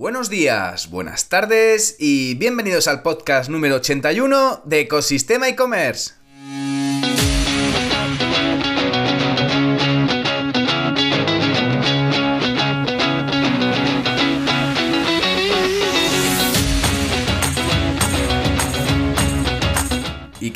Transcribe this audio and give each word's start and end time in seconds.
Buenos 0.00 0.30
días, 0.30 0.88
buenas 0.88 1.28
tardes 1.28 1.96
y 1.98 2.32
bienvenidos 2.36 2.88
al 2.88 3.02
podcast 3.02 3.50
número 3.50 3.74
81 3.76 4.62
de 4.64 4.80
Ecosistema 4.80 5.46
e-commerce. 5.46 6.19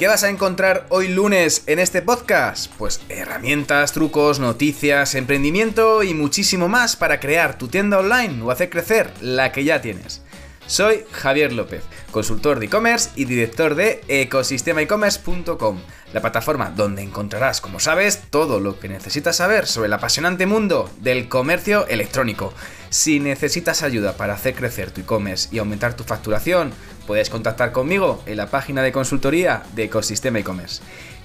Qué 0.04 0.08
vas 0.08 0.22
a 0.22 0.28
encontrar 0.28 0.84
hoy 0.90 1.08
lunes 1.08 1.62
en 1.66 1.78
este 1.78 2.02
podcast? 2.02 2.70
Pues 2.76 3.00
herramientas, 3.08 3.92
trucos, 3.92 4.38
noticias, 4.38 5.14
emprendimiento 5.14 6.02
y 6.02 6.12
muchísimo 6.12 6.68
más 6.68 6.94
para 6.94 7.20
crear 7.20 7.56
tu 7.56 7.68
tienda 7.68 8.00
online 8.00 8.42
o 8.42 8.50
hacer 8.50 8.68
crecer 8.68 9.10
la 9.22 9.50
que 9.50 9.64
ya 9.64 9.80
tienes. 9.80 10.20
Soy 10.66 11.04
Javier 11.10 11.54
López, 11.54 11.84
consultor 12.10 12.58
de 12.58 12.66
e-commerce 12.66 13.10
y 13.16 13.24
director 13.24 13.74
de 13.74 14.02
ecosistemaecommerce.com, 14.08 15.78
la 16.12 16.20
plataforma 16.20 16.70
donde 16.70 17.02
encontrarás, 17.02 17.62
como 17.62 17.80
sabes, 17.80 18.24
todo 18.28 18.60
lo 18.60 18.78
que 18.78 18.90
necesitas 18.90 19.36
saber 19.36 19.66
sobre 19.66 19.86
el 19.86 19.92
apasionante 19.94 20.44
mundo 20.44 20.90
del 21.00 21.28
comercio 21.28 21.86
electrónico. 21.86 22.52
Si 22.88 23.20
necesitas 23.20 23.82
ayuda 23.82 24.16
para 24.16 24.34
hacer 24.34 24.54
crecer 24.54 24.90
tu 24.90 25.00
e-commerce 25.00 25.48
y 25.50 25.58
aumentar 25.58 25.94
tu 25.94 26.04
facturación, 26.04 26.72
puedes 27.06 27.30
contactar 27.30 27.72
conmigo 27.72 28.22
en 28.26 28.36
la 28.36 28.48
página 28.48 28.82
de 28.82 28.92
consultoría 28.92 29.62
de 29.74 29.84
Ecosistema 29.84 30.38
e-commerce. 30.38 30.82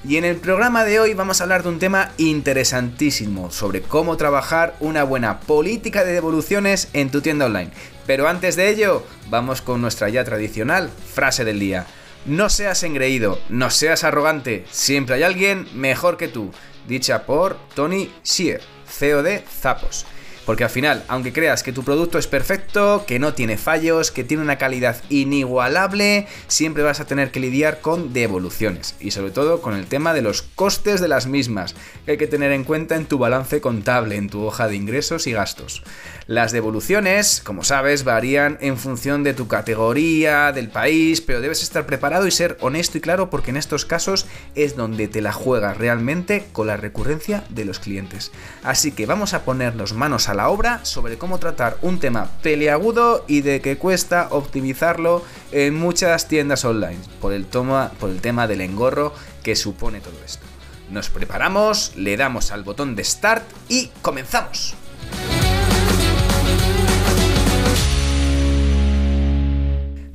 Y 0.08 0.16
en 0.16 0.24
el 0.24 0.38
programa 0.38 0.86
de 0.86 1.00
hoy 1.00 1.14
vamos 1.14 1.40
a 1.40 1.44
hablar 1.44 1.64
de 1.64 1.70
un 1.70 1.80
tema 1.80 2.12
interesantísimo 2.18 3.52
sobre 3.52 3.82
cómo 3.82 4.16
trabajar 4.16 4.76
una 4.80 5.04
buena 5.04 5.42
política 5.42 6.06
de 6.06 6.14
devoluciones 6.14 6.88
en 6.94 7.10
tu 7.10 7.22
tienda 7.22 7.48
online. 7.48 7.72
Pero 8.08 8.28
antes 8.28 8.56
de 8.56 8.70
ello, 8.70 9.04
vamos 9.30 9.62
con 9.62 9.82
nuestra 9.82 10.08
ya 10.10 10.24
tradicional 10.24 10.90
frase 10.90 11.44
del 11.44 11.60
día. 11.60 11.86
No 12.26 12.50
seas 12.50 12.84
engreído, 12.84 13.40
no 13.50 13.70
seas 13.70 14.04
arrogante, 14.04 14.66
siempre 14.72 15.16
hay 15.16 15.24
alguien 15.24 15.68
mejor 15.74 16.18
que 16.18 16.28
tú. 16.28 16.52
Dicha 16.88 17.26
por 17.26 17.58
Tony 17.76 18.12
Shear, 18.24 18.62
CEO 18.88 19.22
de 19.22 19.44
Zapos. 19.62 20.06
Porque 20.50 20.64
al 20.64 20.72
final, 20.72 21.04
aunque 21.10 21.32
creas 21.32 21.62
que 21.62 21.72
tu 21.72 21.84
producto 21.84 22.18
es 22.18 22.26
perfecto, 22.26 23.04
que 23.06 23.20
no 23.20 23.36
tiene 23.36 23.56
fallos, 23.56 24.10
que 24.10 24.24
tiene 24.24 24.42
una 24.42 24.58
calidad 24.58 24.98
inigualable, 25.12 26.26
siempre 26.48 26.82
vas 26.82 27.00
a 27.00 27.06
tener 27.06 27.30
que 27.30 27.40
lidiar 27.40 27.82
con 27.82 28.14
devoluciones. 28.14 28.96
Y 29.00 29.12
sobre 29.12 29.30
todo 29.30 29.62
con 29.62 29.76
el 29.76 29.86
tema 29.86 30.12
de 30.16 30.24
los 30.24 30.42
costes 30.42 31.02
de 31.02 31.08
las 31.08 31.28
mismas, 31.28 31.76
que 32.04 32.14
hay 32.14 32.18
que 32.18 32.26
tener 32.26 32.52
en 32.52 32.64
cuenta 32.64 32.96
en 32.96 33.06
tu 33.06 33.20
balance 33.20 33.62
contable, 33.62 34.16
en 34.16 34.28
tu 34.28 34.44
hoja 34.44 34.68
de 34.68 34.76
ingresos 34.76 35.28
y 35.28 35.34
gastos. 35.34 35.84
Las 36.26 36.52
devoluciones, 36.52 37.42
como 37.44 37.64
sabes, 37.64 38.04
varían 38.04 38.58
en 38.62 38.78
función 38.78 39.24
de 39.24 39.34
tu 39.34 39.48
categoría, 39.48 40.52
del 40.52 40.70
país, 40.70 41.22
pero 41.22 41.42
debes 41.42 41.64
estar 41.64 41.86
preparado 41.86 42.28
y 42.28 42.32
ser 42.32 42.58
honesto 42.62 42.98
y 42.98 43.02
claro 43.02 43.30
porque 43.32 43.50
en 43.52 43.58
estos 43.58 43.86
casos 43.86 44.28
es 44.56 44.76
donde 44.76 45.08
te 45.08 45.22
la 45.22 45.32
juegas 45.32 45.78
realmente 45.78 46.46
con 46.52 46.68
la 46.68 46.78
recurrencia 46.78 47.44
de 47.50 47.66
los 47.66 47.80
clientes. 47.80 48.32
Así 48.64 48.92
que 48.92 49.08
vamos 49.08 49.34
a 49.34 49.44
ponernos 49.44 49.94
manos 49.94 50.30
a 50.30 50.36
la 50.36 50.39
obra 50.48 50.86
sobre 50.86 51.18
cómo 51.18 51.40
tratar 51.40 51.78
un 51.82 52.00
tema 52.00 52.30
peliagudo 52.42 53.26
y 53.28 53.42
de 53.42 53.60
que 53.60 53.78
cuesta 53.78 54.28
optimizarlo 54.32 55.24
en 55.52 55.76
muchas 55.76 56.30
tiendas 56.30 56.64
online 56.64 57.00
por 57.20 57.34
el 57.34 57.48
tema 57.48 58.48
del 58.48 58.62
engorro 58.62 59.14
que 59.44 59.58
supone 59.58 60.00
todo 60.00 60.16
esto. 60.26 60.46
Nos 60.90 61.10
preparamos, 61.10 61.92
le 61.98 62.16
damos 62.16 62.52
al 62.52 62.64
botón 62.64 62.96
de 62.96 63.04
Start 63.04 63.44
y 63.68 63.88
comenzamos. 64.02 64.76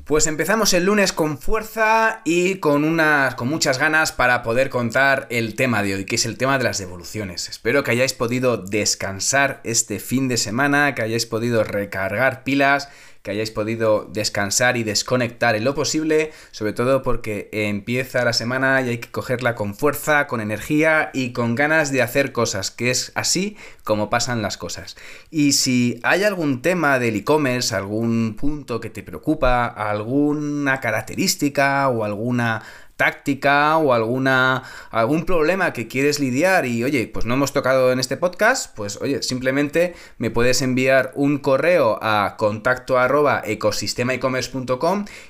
Pues 0.05 0.27
empezamos 0.27 0.75
el 0.75 0.85
lunes 0.85 1.15
con 1.15 1.39
fuerza 1.39 2.21
y 2.27 2.57
con 2.57 2.85
unas 2.85 3.37
con 3.37 3.49
muchas 3.49 3.79
ganas 3.79 4.13
para 4.13 4.43
poder 4.43 4.69
contar 4.69 5.27
el 5.31 5.55
tema 5.55 5.83
de 5.83 5.95
hoy, 5.95 6.05
que 6.05 6.17
es 6.17 6.27
el 6.27 6.37
tema 6.37 6.59
de 6.59 6.65
las 6.65 6.77
devoluciones. 6.77 7.49
Espero 7.49 7.83
que 7.83 7.93
hayáis 7.93 8.13
podido 8.13 8.59
descansar 8.59 9.63
este 9.65 10.01
fin 10.01 10.29
de 10.29 10.37
semana, 10.37 10.95
que 10.95 11.01
hayáis 11.01 11.25
podido 11.25 11.65
recargar 11.65 12.45
pilas 12.45 12.91
que 13.25 13.31
hayáis 13.31 13.51
podido 13.51 14.07
descansar 14.13 14.77
y 14.77 14.85
desconectar 14.85 15.57
en 15.57 15.65
lo 15.65 15.75
posible, 15.75 16.31
sobre 16.51 16.75
todo 16.75 17.03
porque 17.03 17.49
empieza 17.53 18.23
la 18.23 18.35
semana 18.35 18.83
y 18.83 18.91
hay 18.91 18.99
que 18.99 19.11
cogerla 19.11 19.55
con 19.55 19.75
fuerza, 19.75 20.27
con 20.27 20.43
energía 20.43 21.09
y 21.15 21.33
con 21.33 21.55
ganas 21.55 21.91
de 21.91 22.03
hacer 22.03 22.33
cosas, 22.33 22.71
que 22.71 22.91
es 22.91 23.13
así 23.15 23.57
como 23.83 24.11
pasan 24.11 24.43
las 24.43 24.59
cosas. 24.59 24.97
Y 25.31 25.53
si 25.53 26.01
hay 26.03 26.23
algún 26.23 26.61
tema 26.61 26.99
del 26.99 27.17
e-commerce, 27.17 27.75
algún 27.75 28.37
punto 28.39 28.79
que 28.79 28.91
te 28.91 29.03
preocupa, 29.03 29.69
alguna 29.69 30.81
característica 30.81 31.89
o 31.89 32.05
alguna 32.05 32.63
táctica 32.97 33.77
o 33.79 33.93
alguna 33.93 34.63
algún 34.91 35.25
problema 35.25 35.73
que 35.73 35.89
quieres 35.89 36.21
lidiar 36.21 36.67
y 36.67 36.85
oye, 36.85 37.09
pues 37.13 37.25
no 37.25 37.35
hemos 37.35 37.53
tocado 37.53 37.93
en 37.93 37.99
este 37.99 38.17
podcast, 38.17 38.75
pues 38.77 38.99
oye, 39.01 39.23
simplemente 39.23 39.95
me 40.19 40.31
puedes 40.31 40.63
enviar 40.63 41.13
un 41.15 41.39
correo 41.39 41.99
a 42.03 42.37
contacto 42.37 42.99
arroba 42.99 43.43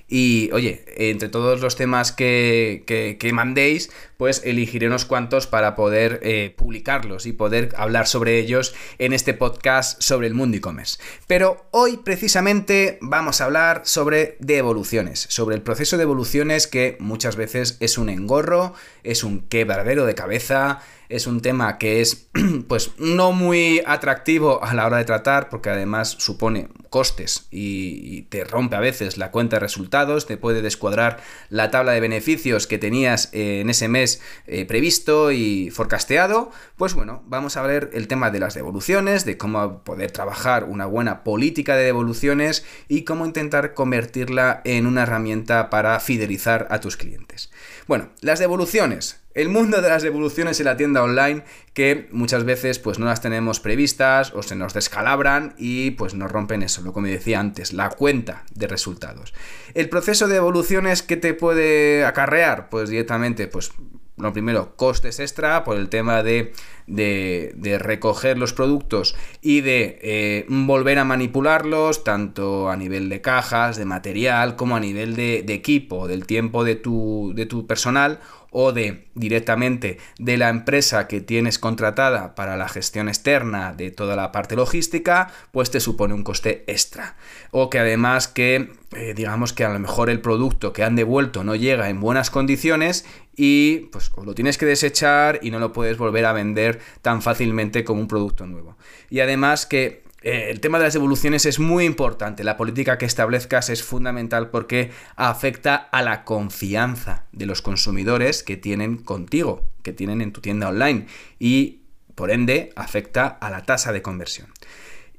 y 0.09 0.51
oye, 0.53 0.85
entre 0.97 1.29
todos 1.29 1.61
los 1.61 1.77
temas 1.77 2.13
que, 2.13 2.85
que, 2.87 3.33
mandéis, 3.33 3.91
pues 4.17 4.43
elegiré 4.45 4.87
unos 4.87 5.05
cuantos 5.05 5.47
para 5.47 5.75
poder 5.75 6.21
eh, 6.23 6.55
publicarlos 6.57 7.27
y 7.27 7.33
poder 7.33 7.75
hablar 7.77 8.07
sobre 8.07 8.39
ellos 8.39 8.75
en 8.99 9.13
este 9.13 9.35
podcast 9.35 10.01
sobre 10.01 10.27
el 10.27 10.35
mundo 10.35 10.57
e-commerce. 10.57 10.99
Pero 11.27 11.67
hoy 11.71 11.99
precisamente 11.99 12.99
vamos 13.01 13.41
a 13.41 13.47
hablar 13.47 13.83
sobre 13.85 14.37
devoluciones, 14.41 15.27
sobre 15.29 15.57
el 15.57 15.63
proceso 15.63 15.97
de 15.97 16.05
evoluciones 16.05 16.67
que 16.67 16.97
muchas 17.01 17.37
veces 17.37 17.77
es 17.81 17.99
un 17.99 18.09
engorro, 18.09 18.75
es 19.03 19.25
un 19.25 19.41
quebradero 19.49 20.07
de 20.07 20.15
cabeza, 20.15 20.81
es 21.09 21.27
un 21.27 21.41
tema 21.41 21.79
que 21.79 22.01
es 22.01 22.29
pues 22.69 22.93
no 22.99 23.33
muy 23.33 23.83
atractivo 23.87 24.63
a 24.65 24.75
la 24.75 24.87
hora 24.87 24.99
de 24.99 25.05
tratar 25.05 25.49
porque 25.49 25.71
además 25.71 26.17
supone 26.19 26.69
costes 26.95 27.49
y, 27.51 28.23
te 28.29 28.45
rompe 28.45 28.77
a 28.77 28.81
veces 28.81 29.17
la 29.19 29.33
cuenta 29.33 29.57
de 29.57 29.61
resultados, 29.61 30.27
te 30.27 30.37
puede 30.37 30.63
descuadrar 30.63 31.21
la 31.51 31.73
tabla 31.73 31.91
de 31.91 31.99
beneficios 31.99 32.69
que 32.69 32.79
tenías 32.79 33.31
eh, 33.33 33.63
en 33.63 33.69
ese 33.69 33.89
mes 33.89 34.23
eh, 34.47 34.65
previsto 34.65 35.33
y 35.33 35.71
forecasteado, 35.71 36.53
pues 36.77 36.95
bueno, 36.95 37.25
vamos 37.27 37.57
a 37.57 37.63
ver 37.63 37.91
el 37.95 38.07
tema 38.07 38.31
de 38.31 38.39
las 38.39 38.55
devoluciones, 38.55 39.25
de 39.25 39.37
cómo 39.37 39.83
poder 39.83 40.13
trabajar 40.13 40.63
una 40.63 40.87
buena 40.87 41.25
política 41.25 41.75
de 41.75 41.83
devoluciones 41.83 42.65
y 42.87 43.03
cómo 43.03 43.27
intentar 43.27 43.75
convertirla 43.75 44.63
en 44.65 44.87
una 44.87 45.03
herramienta 45.03 45.71
para 45.71 45.99
fidelizar 45.99 46.69
a 46.71 46.79
tus 46.79 46.97
clientes. 46.97 47.51
Bueno, 47.89 48.11
las 48.21 48.39
devoluciones. 48.39 49.24
El 49.35 49.49
mundo 49.49 49.83
de 49.83 49.89
las 49.89 50.03
devoluciones 50.03 50.61
en 50.61 50.67
la 50.67 50.77
tienda 50.77 51.03
online 51.03 51.43
que 51.73 52.09
muchas 52.13 52.45
veces 52.45 52.79
pues 52.79 53.01
no 53.01 53.07
las 53.07 53.21
tenemos 53.21 53.59
previstas 53.59 54.33
o 54.33 54.45
se 54.45 54.55
nos 54.55 54.75
descalabran 54.75 55.55
y 55.59 55.91
pues 55.93 56.15
nos 56.15 56.31
rompen 56.31 56.63
eso, 56.63 56.83
lo 56.83 56.93
me 56.95 57.11
decía 57.11 57.41
antes, 57.41 57.73
la 57.73 57.91
cuenta 57.91 58.45
de 58.55 58.69
resultados. 58.69 59.35
El 59.75 59.89
proceso 59.89 60.29
de 60.29 60.35
devoluciones 60.35 61.03
que 61.03 61.17
te 61.17 61.35
puede 61.35 62.05
acarrear 62.05 62.71
pues 62.71 62.89
directamente 62.89 63.49
pues 63.49 63.73
lo 64.17 64.33
primero, 64.33 64.77
costes 64.77 65.19
extra 65.19 65.65
por 65.65 65.77
el 65.77 65.89
tema 65.89 66.23
de, 66.23 66.53
de, 66.87 67.79
recoger 67.81 68.39
los 68.39 68.53
productos 68.53 69.17
y 69.43 69.61
de 69.61 69.99
eh, 70.03 70.47
volver 70.49 71.01
a 71.01 71.05
manipularlos, 71.05 72.05
tanto 72.05 72.71
a 72.71 72.77
nivel 72.77 73.09
de 73.09 73.21
cajas, 73.21 73.77
de 73.77 73.85
material, 73.85 74.55
como 74.55 74.77
a 74.77 74.81
nivel 74.81 75.17
de, 75.17 75.43
de 75.45 75.55
equipo, 75.55 76.07
del 76.07 76.27
tiempo 76.27 76.63
de 76.63 76.77
tu, 76.77 77.33
de 77.35 77.47
tu 77.47 77.67
personal 77.67 78.21
o 78.57 78.73
de 78.73 79.09
directamente 79.15 79.99
de 80.19 80.37
la 80.37 80.49
empresa 80.49 81.09
que 81.09 81.21
tienes 81.21 81.59
contratada 81.59 82.37
para 82.37 82.57
la 82.57 82.69
gestión 82.69 83.09
externa 83.09 83.75
de 83.75 83.91
toda 83.91 84.15
la 84.15 84.31
parte 84.31 84.55
logística, 84.55 85.33
pues 85.51 85.73
te 85.73 85.81
supone 85.81 86.15
un 86.15 86.23
coste 86.23 86.63
extra. 86.69 87.17
O 87.51 87.69
que 87.69 87.81
además 87.81 88.29
que 88.29 88.71
eh, 88.93 89.13
digamos 89.15 89.53
que 89.53 89.65
a 89.65 89.73
lo 89.73 89.81
mejor 89.81 90.09
el 90.09 90.21
producto 90.21 90.73
que 90.73 90.85
han 90.85 90.95
devuelto 90.95 91.43
no 91.43 91.57
llega 91.57 91.91
en 91.91 92.01
buenas 92.01 92.31
condiciones 92.31 93.05
y 93.35 93.89
pues 93.91 94.13
lo 94.25 94.37
tienes 94.37 94.57
que 94.57 94.67
desechar 94.67 95.41
y 95.43 95.51
no 95.51 95.59
lo 95.59 95.73
puedes 95.73 95.99
volver 95.99 96.25
a 96.25 96.33
vender 96.33 96.79
tan 97.03 97.23
fácilmente 97.23 97.83
como 97.83 98.01
un 98.01 98.09
producto 98.09 98.47
nuevo. 98.47 98.77
Y 99.11 99.19
además 99.19 99.67
que 99.67 100.04
eh, 100.25 100.51
el 100.51 100.61
tema 100.61 100.79
de 100.79 100.85
las 100.85 100.95
devoluciones 100.95 101.45
es 101.45 101.59
muy 101.59 101.85
importante. 101.85 102.45
La 102.45 102.57
política 102.57 102.97
que 102.97 103.05
establezcas 103.05 103.69
es 103.69 103.83
fundamental 103.83 104.49
porque 104.49 104.91
afecta 105.17 105.75
a 105.77 106.01
la 106.01 106.25
confianza 106.25 107.27
de 107.33 107.45
los 107.45 107.61
consumidores 107.61 108.43
que 108.43 108.57
tienen 108.57 108.97
contigo, 108.97 109.69
que 109.83 109.93
tienen 109.93 110.23
en 110.23 110.33
tu 110.33 110.41
tienda 110.41 110.69
online 110.69 111.07
y 111.39 111.83
por 112.15 112.31
ende 112.31 112.73
afecta 112.75 113.27
a 113.27 113.51
la 113.51 113.65
tasa 113.65 113.93
de 113.93 114.01
conversión. 114.01 114.49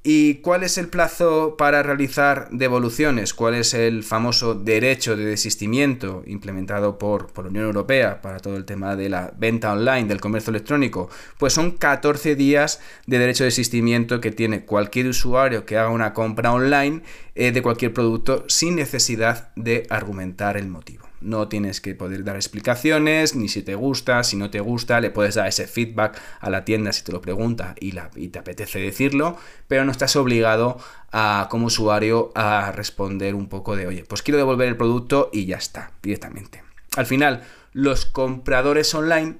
¿Y 0.08 0.36
cuál 0.36 0.62
es 0.62 0.78
el 0.78 0.88
plazo 0.88 1.56
para 1.58 1.82
realizar 1.82 2.50
devoluciones? 2.52 3.34
¿Cuál 3.34 3.56
es 3.56 3.74
el 3.74 4.04
famoso 4.04 4.54
derecho 4.54 5.18
de 5.18 5.26
desistimiento 5.26 6.22
implementado 6.28 7.00
por, 7.00 7.34
por, 7.34 7.46
la 7.46 7.50
Unión 7.50 7.66
Europea 7.66 8.22
para 8.22 8.40
todo 8.40 8.56
el 8.56 8.66
tema 8.66 8.96
de 8.96 9.10
la 9.10 9.34
venta 9.36 9.74
online, 9.74 10.08
del 10.08 10.22
comercio 10.22 10.52
electrónico? 10.52 11.10
Pues 11.40 11.54
son 11.54 11.72
14 11.72 12.36
días 12.36 12.82
de 13.08 13.18
derecho 13.18 13.46
de 13.46 13.48
desistimiento 13.48 14.22
que 14.22 14.30
tiene 14.30 14.64
cualquier 14.64 15.08
usuario 15.08 15.66
que 15.66 15.76
haga 15.80 15.90
una 15.90 16.14
compra 16.14 16.54
online 16.54 17.02
eh, 17.34 17.52
de 17.52 17.64
cualquier 17.64 17.92
producto 17.92 18.46
sin 18.48 18.76
necesidad 18.76 19.50
de 19.56 19.88
argumentar 19.90 20.56
el 20.56 20.68
motivo. 20.68 21.08
No 21.22 21.48
tienes 21.48 21.82
que 21.82 21.96
poder 21.96 22.24
dar 22.24 22.36
explicaciones, 22.36 23.36
ni 23.36 23.50
si 23.50 23.64
te 23.64 23.76
gusta, 23.76 24.24
si 24.24 24.38
no 24.38 24.50
te 24.50 24.60
gusta, 24.60 25.00
le 25.00 25.10
puedes 25.10 25.36
dar 25.36 25.48
ese 25.48 25.68
feedback 25.68 26.20
a 26.40 26.50
la 26.50 26.66
tienda 26.66 26.94
si 26.94 27.04
te 27.04 27.12
lo 27.12 27.22
pregunta 27.22 27.76
y, 27.80 27.92
la, 27.92 28.12
y 28.16 28.30
te 28.30 28.40
apetece 28.40 28.80
decirlo, 28.80 29.38
pero 29.68 29.86
no 29.86 29.92
estás 29.92 30.16
obligado 30.16 30.78
a, 31.12 31.48
como 31.50 31.68
usuario 31.68 32.32
a 32.36 32.72
responder 32.72 33.36
un 33.36 33.48
poco 33.48 33.76
de, 33.76 33.88
oye, 33.88 34.04
pues 34.04 34.22
quiero 34.22 34.38
devolver 34.38 34.68
el 34.68 34.78
producto 34.78 35.30
y 35.32 35.46
ya 35.46 35.58
está, 35.58 35.92
directamente. 36.02 36.64
Al 36.96 37.06
final, 37.06 37.44
los 37.74 38.06
compradores 38.06 38.94
online, 38.94 39.38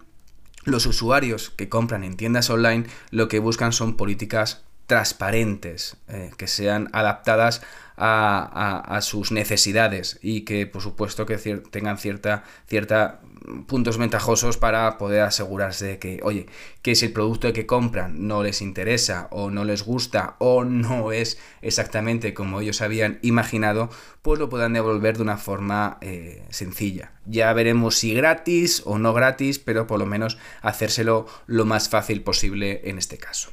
los 0.64 0.86
usuarios 0.86 1.50
que 1.52 1.70
compran 1.70 2.04
en 2.04 2.18
tiendas 2.18 2.50
online, 2.50 2.86
lo 3.12 3.28
que 3.28 3.40
buscan 3.40 3.72
son 3.72 3.96
políticas 3.96 4.64
transparentes, 4.88 5.98
eh, 6.08 6.32
que 6.38 6.48
sean 6.48 6.90
adaptadas 6.94 7.62
a, 7.98 9.00
sus 9.02 9.32
necesidades 9.32 10.20
y 10.22 10.42
que 10.42 10.68
por 10.68 10.82
supuesto 10.82 11.26
que 11.26 11.38
tengan 11.38 11.98
cierta, 11.98 12.44
cierta 12.68 13.22
puntos 13.68 13.98
ventajosos 13.98 14.58
para 14.58 14.98
poder 14.98 15.22
asegurarse 15.22 15.86
de 15.86 16.00
que, 16.00 16.20
oye, 16.24 16.48
que 16.82 16.96
si 16.96 17.06
el 17.06 17.14
producto 17.14 17.52
que 17.54 17.66
compran 17.66 18.28
no 18.28 18.44
les 18.44 18.62
interesa 18.62 19.28
o 19.32 19.52
no 19.52 19.64
les 19.64 19.84
gusta 19.84 20.36
o 20.40 20.64
no 20.64 21.12
es 21.12 21.38
exactamente 21.62 22.34
como 22.34 22.62
ellos 22.62 22.82
habían 22.82 23.20
imaginado, 23.22 23.90
pues 24.22 24.40
lo 24.40 24.50
puedan 24.50 24.74
devolver 24.74 25.18
de 25.18 25.24
una 25.24 25.38
forma 25.38 25.98
eh, 26.02 26.44
sencilla. 26.50 27.12
Ya 27.26 27.54
veremos 27.54 27.98
si 27.98 28.14
gratis 28.14 28.82
o 28.86 28.98
no 28.98 29.14
gratis, 29.14 29.60
pero 29.60 29.88
por 29.88 30.00
lo 30.00 30.06
menos 30.06 30.38
hacérselo 30.62 31.28
lo 31.46 31.66
más 31.66 31.90
fácil 31.90 32.24
posible 32.24 32.82
en 32.86 32.98
este 32.98 33.18
caso. 33.18 33.52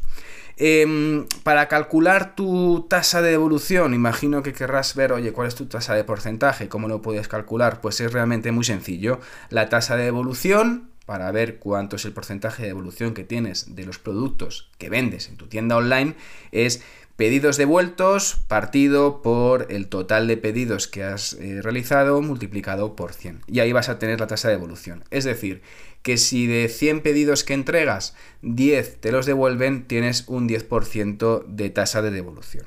Em, 0.65 1.27
para 1.43 1.67
calcular 1.67 2.37
tu 2.37 2.87
tasa 2.89 3.21
de 3.21 3.33
devolución, 3.33 3.95
imagino 3.95 4.45
que 4.45 4.53
querrás 4.53 4.95
ver, 4.95 5.11
oye, 5.11 5.33
¿cuál 5.33 5.49
es 5.49 5.57
tu 5.57 5.67
tasa 5.67 5.97
de 5.97 6.05
porcentaje? 6.05 6.69
¿Cómo 6.69 6.87
lo 6.87 7.03
puedes 7.03 7.27
calcular? 7.27 7.81
Pues 7.81 8.01
es 8.01 8.13
realmente 8.13 8.53
muy 8.53 8.63
sencillo. 8.63 9.19
La 9.51 9.69
tasa 9.69 9.97
de 9.97 10.05
devolución, 10.05 10.91
para 11.05 11.33
ver 11.33 11.59
cuánto 11.59 11.97
es 11.97 12.05
el 12.05 12.13
porcentaje 12.13 12.63
de 12.63 12.69
devolución 12.69 13.13
que 13.13 13.25
tienes 13.25 13.75
de 13.75 13.85
los 13.85 13.99
productos 13.99 14.71
que 14.79 14.89
vendes 14.89 15.29
en 15.29 15.37
tu 15.37 15.49
tienda 15.49 15.77
online, 15.77 16.15
es 16.53 16.81
pedidos 17.17 17.57
devueltos 17.57 18.37
partido 18.47 19.21
por 19.21 19.67
el 19.69 19.89
total 19.89 20.29
de 20.29 20.37
pedidos 20.37 20.87
que 20.87 21.03
has 21.03 21.33
eh, 21.35 21.61
realizado 21.61 22.23
multiplicado 22.23 22.95
por 22.95 23.15
100. 23.15 23.41
Y 23.49 23.59
ahí 23.59 23.73
vas 23.73 23.89
a 23.89 23.99
tener 23.99 24.21
la 24.21 24.29
tasa 24.29 24.47
de 24.47 24.55
devolución. 24.55 25.03
Es 25.11 25.25
decir, 25.25 25.63
que 26.03 26.19
si 26.19 26.47
de 26.47 26.69
100 26.69 27.01
pedidos 27.01 27.45
que 27.45 27.55
entregas, 27.55 28.15
10 28.43 29.01
te 29.01 29.13
los 29.13 29.27
devuelven, 29.27 29.87
tienes 29.87 30.25
un 30.29 30.49
10% 30.49 31.45
de 31.47 31.71
tasa 31.71 32.03
de 32.03 32.11
devolución. 32.11 32.67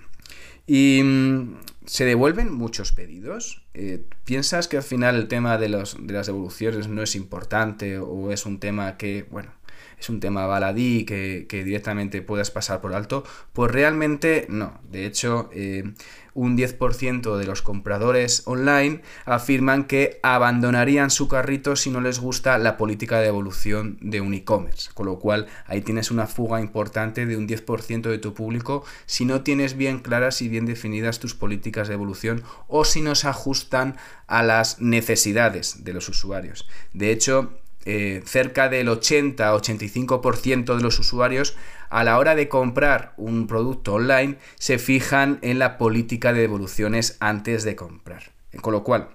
Y 0.67 1.01
mm, 1.03 1.57
se 1.85 2.05
devuelven 2.05 2.51
muchos 2.51 2.91
pedidos. 2.91 3.61
Eh, 3.73 4.03
¿Piensas 4.23 4.67
que 4.67 4.77
al 4.77 4.83
final 4.83 5.15
el 5.15 5.27
tema 5.27 5.57
de, 5.57 5.69
los, 5.69 5.97
de 5.99 6.13
las 6.13 6.27
devoluciones 6.27 6.87
no 6.87 7.03
es 7.03 7.15
importante 7.15 7.99
o 7.99 8.31
es 8.31 8.45
un 8.45 8.59
tema 8.59 8.97
que, 8.97 9.25
bueno, 9.29 9.51
es 9.99 10.09
un 10.09 10.19
tema 10.19 10.45
baladí 10.45 11.05
que, 11.05 11.45
que 11.47 11.63
directamente 11.63 12.21
puedas 12.21 12.51
pasar 12.51 12.81
por 12.81 12.93
alto? 12.93 13.23
Pues 13.53 13.71
realmente 13.71 14.45
no. 14.49 14.79
De 14.89 15.05
hecho, 15.05 15.49
eh, 15.53 15.93
un 16.35 16.57
10% 16.57 17.37
de 17.37 17.45
los 17.45 17.61
compradores 17.61 18.43
online 18.45 19.01
afirman 19.25 19.85
que 19.85 20.19
abandonarían 20.21 21.09
su 21.09 21.27
carrito 21.27 21.77
si 21.77 21.89
no 21.89 22.01
les 22.01 22.19
gusta 22.19 22.57
la 22.57 22.77
política 22.77 23.17
de 23.17 23.25
devolución 23.25 23.97
de 24.01 24.21
un 24.21 24.33
e-commerce. 24.33 24.89
Con 24.93 25.07
lo 25.07 25.17
cual 25.17 25.47
ahí 25.65 25.81
tienes 25.81 26.11
una 26.11 26.27
fuga 26.27 26.59
importante 26.59 27.25
de 27.25 27.37
un 27.37 27.47
10% 27.47 28.09
de 28.09 28.17
tu 28.17 28.33
público 28.33 28.83
si 29.05 29.25
no 29.25 29.41
tienes 29.41 29.77
bien 29.77 29.99
claras 29.99 30.41
y 30.41 30.49
bien 30.49 30.65
definidas 30.65 31.19
tus 31.19 31.33
políticas 31.33 31.87
de 31.87 31.93
evolución 31.93 32.43
o 32.67 32.83
si 32.83 33.01
no 33.01 33.15
se 33.15 33.29
ajustan 33.29 33.95
a 34.27 34.43
las 34.43 34.81
necesidades 34.81 35.85
de 35.85 35.93
los 35.93 36.09
usuarios. 36.09 36.67
De 36.91 37.11
hecho, 37.11 37.53
eh, 37.85 38.23
cerca 38.25 38.67
del 38.67 38.87
80-85% 38.87 40.75
de 40.75 40.81
los 40.81 40.99
usuarios 40.99 41.55
a 41.89 42.03
la 42.03 42.17
hora 42.17 42.35
de 42.35 42.49
comprar 42.49 43.13
un 43.15 43.47
producto 43.47 43.93
online 43.93 44.37
se 44.55 44.79
fijan 44.79 45.39
en 45.41 45.59
la 45.59 45.77
política 45.77 46.33
de 46.33 46.41
devoluciones 46.41 47.17
antes 47.19 47.63
de 47.63 47.75
comprar. 47.75 48.31
Con 48.61 48.73
lo 48.73 48.83
cual, 48.83 49.09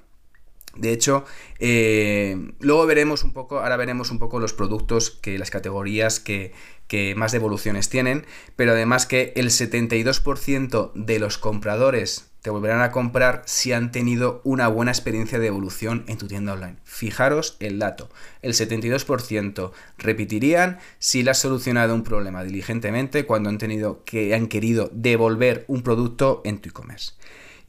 de 0.76 0.92
hecho, 0.92 1.24
eh, 1.58 2.52
luego 2.60 2.86
veremos 2.86 3.24
un 3.24 3.32
poco, 3.32 3.58
ahora 3.58 3.76
veremos 3.76 4.10
un 4.10 4.18
poco 4.18 4.38
los 4.38 4.52
productos 4.52 5.10
que 5.10 5.38
las 5.38 5.50
categorías 5.50 6.20
que, 6.20 6.52
que 6.90 7.14
más 7.14 7.30
devoluciones 7.30 7.88
tienen, 7.88 8.26
pero 8.56 8.72
además 8.72 9.06
que 9.06 9.32
el 9.36 9.50
72% 9.50 10.90
de 10.94 11.20
los 11.20 11.38
compradores 11.38 12.32
te 12.42 12.50
volverán 12.50 12.82
a 12.82 12.90
comprar 12.90 13.44
si 13.46 13.72
han 13.72 13.92
tenido 13.92 14.40
una 14.42 14.66
buena 14.66 14.90
experiencia 14.90 15.38
de 15.38 15.46
evolución 15.46 16.02
en 16.08 16.18
tu 16.18 16.26
tienda 16.26 16.54
online. 16.54 16.78
Fijaros 16.82 17.56
el 17.60 17.78
dato, 17.78 18.10
el 18.42 18.54
72% 18.54 19.70
repetirían 19.98 20.80
si 20.98 21.22
le 21.22 21.30
has 21.30 21.38
solucionado 21.38 21.94
un 21.94 22.02
problema 22.02 22.42
diligentemente 22.42 23.24
cuando 23.24 23.50
han 23.50 23.58
tenido 23.58 24.02
que 24.04 24.34
han 24.34 24.48
querido 24.48 24.90
devolver 24.92 25.64
un 25.68 25.82
producto 25.82 26.42
en 26.44 26.58
tu 26.58 26.70
e-commerce. 26.70 27.12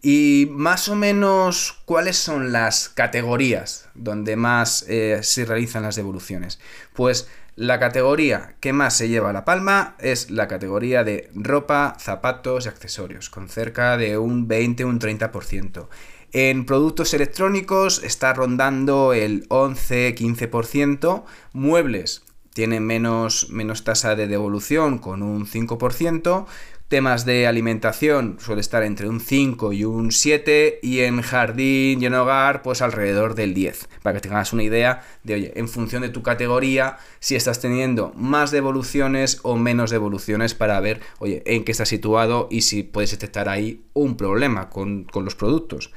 Y 0.01 0.47
más 0.49 0.89
o 0.89 0.95
menos, 0.95 1.79
¿cuáles 1.85 2.17
son 2.17 2.51
las 2.51 2.89
categorías 2.89 3.87
donde 3.93 4.35
más 4.35 4.83
eh, 4.87 5.19
se 5.21 5.45
realizan 5.45 5.83
las 5.83 5.95
devoluciones? 5.95 6.59
Pues 6.93 7.27
la 7.55 7.79
categoría 7.79 8.55
que 8.59 8.73
más 8.73 8.95
se 8.95 9.09
lleva 9.09 9.33
la 9.33 9.45
palma 9.45 9.95
es 9.99 10.31
la 10.31 10.47
categoría 10.47 11.03
de 11.03 11.29
ropa, 11.33 11.95
zapatos 11.99 12.65
y 12.65 12.69
accesorios, 12.69 13.29
con 13.29 13.49
cerca 13.49 13.97
de 13.97 14.17
un 14.17 14.47
20 14.47 14.85
un 14.85 14.99
30%. 14.99 15.87
En 16.33 16.65
productos 16.65 17.13
electrónicos 17.13 18.01
está 18.03 18.33
rondando 18.33 19.13
el 19.13 19.47
11-15%, 19.49 21.23
muebles 21.51 22.23
tienen 22.53 22.85
menos, 22.85 23.49
menos 23.49 23.83
tasa 23.83 24.15
de 24.15 24.27
devolución 24.27 24.97
con 24.97 25.23
un 25.23 25.45
5%, 25.45 26.45
Temas 26.91 27.23
de 27.23 27.47
alimentación 27.47 28.35
suele 28.41 28.59
estar 28.59 28.83
entre 28.83 29.07
un 29.07 29.21
5 29.21 29.71
y 29.71 29.85
un 29.85 30.11
7 30.11 30.79
y 30.81 30.99
en 30.99 31.21
jardín 31.21 32.01
y 32.01 32.05
en 32.05 32.13
hogar 32.13 32.63
pues 32.63 32.81
alrededor 32.81 33.33
del 33.33 33.53
10. 33.53 33.87
Para 34.03 34.15
que 34.15 34.27
tengas 34.27 34.51
una 34.51 34.63
idea 34.63 35.01
de, 35.23 35.35
oye, 35.35 35.53
en 35.55 35.69
función 35.69 36.01
de 36.01 36.09
tu 36.09 36.21
categoría, 36.21 36.97
si 37.21 37.37
estás 37.37 37.61
teniendo 37.61 38.11
más 38.17 38.51
devoluciones 38.51 39.39
o 39.43 39.55
menos 39.55 39.89
devoluciones 39.89 40.53
para 40.53 40.77
ver, 40.81 40.99
oye, 41.19 41.41
en 41.45 41.63
qué 41.63 41.71
está 41.71 41.85
situado 41.85 42.49
y 42.51 42.63
si 42.63 42.83
puedes 42.83 43.11
detectar 43.11 43.47
ahí 43.47 43.85
un 43.93 44.17
problema 44.17 44.69
con, 44.69 45.07
los 45.15 45.35
productos. 45.35 45.93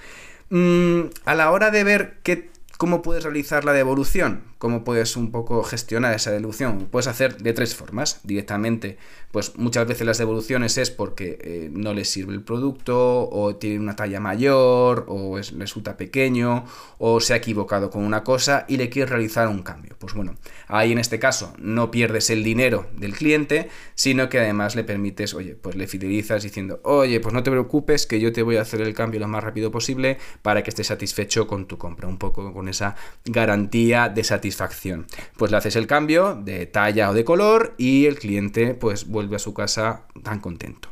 Mm, 0.51 1.07
a 1.25 1.35
la 1.35 1.51
hora 1.51 1.73
de 1.73 1.83
ver 1.83 2.19
qué, 2.23 2.51
cómo 2.77 3.03
puedes 3.03 3.25
realizar 3.25 3.65
la 3.65 3.73
devolución, 3.73 4.43
cómo 4.59 4.85
puedes 4.85 5.17
un 5.17 5.31
poco 5.31 5.63
gestionar 5.63 6.15
esa 6.15 6.31
devolución, 6.31 6.89
puedes 6.91 7.07
hacer 7.07 7.37
de 7.39 7.53
tres 7.53 7.75
formas. 7.75 8.21
Directamente 8.25 8.99
pues 9.35 9.57
muchas 9.57 9.89
veces 9.89 10.07
las 10.07 10.19
devoluciones 10.19 10.79
es 10.79 10.93
porque 10.93 11.39
eh, 11.41 11.69
no 11.73 11.93
les 11.93 12.09
sirve 12.09 12.35
el 12.35 12.43
producto 12.43 13.29
o 13.29 13.57
tiene 13.57 13.81
una 13.81 13.97
talla 13.97 14.21
mayor 14.21 15.07
o 15.09 15.41
es, 15.41 15.51
resulta 15.59 15.97
pequeño 15.97 16.67
o 16.99 17.19
se 17.19 17.33
ha 17.33 17.37
equivocado 17.39 17.91
con 17.91 18.05
una 18.05 18.23
cosa 18.23 18.65
y 18.69 18.77
le 18.77 18.91
quieres 18.91 19.11
realizar 19.11 19.49
un 19.49 19.65
cambio. 19.65 19.97
Pues 19.99 20.15
bueno, 20.15 20.37
ahí 20.69 20.93
en 20.93 20.99
este 20.99 21.19
caso 21.19 21.53
no 21.59 21.91
pierdes 21.91 22.31
el 22.31 22.45
dinero 22.45 22.87
del 22.97 23.13
cliente, 23.13 23.71
sino 23.97 24.29
que 24.29 24.39
además 24.39 24.77
le 24.77 24.85
permites, 24.85 25.35
oye, 25.35 25.57
pues 25.57 25.75
le 25.75 25.89
fidelizas 25.89 26.45
diciendo, 26.45 26.79
oye, 26.85 27.19
pues 27.19 27.35
no 27.35 27.43
te 27.43 27.51
preocupes 27.51 28.07
que 28.07 28.21
yo 28.21 28.33
te 28.33 28.43
voy 28.45 28.59
a 28.59 28.61
hacer 28.61 28.83
el 28.83 28.95
cambio 28.95 29.19
lo 29.19 29.27
más 29.27 29.43
rápido 29.43 29.73
posible 29.73 30.19
para 30.43 30.63
que 30.63 30.71
estés 30.71 30.87
satisfecho 30.87 31.49
con 31.49 31.67
tu 31.67 31.77
compra, 31.77 32.07
un 32.07 32.19
poco 32.19 32.53
con 32.53 32.69
esa 32.75 32.97
garantía 33.25 34.09
de 34.09 34.25
satisfacción. 34.25 35.07
Pues 35.37 35.51
le 35.51 35.57
haces 35.57 35.77
el 35.77 35.87
cambio 35.87 36.35
de 36.35 36.67
talla 36.67 37.11
o 37.11 37.15
de 37.15 37.25
color 37.25 37.75
y 37.79 38.07
el 38.07 38.19
cliente 38.19 38.75
pues 38.75 39.07
vuelve 39.07 39.37
a 39.37 39.39
su 39.39 39.55
casa 39.55 40.07
tan 40.23 40.41
contento. 40.41 40.91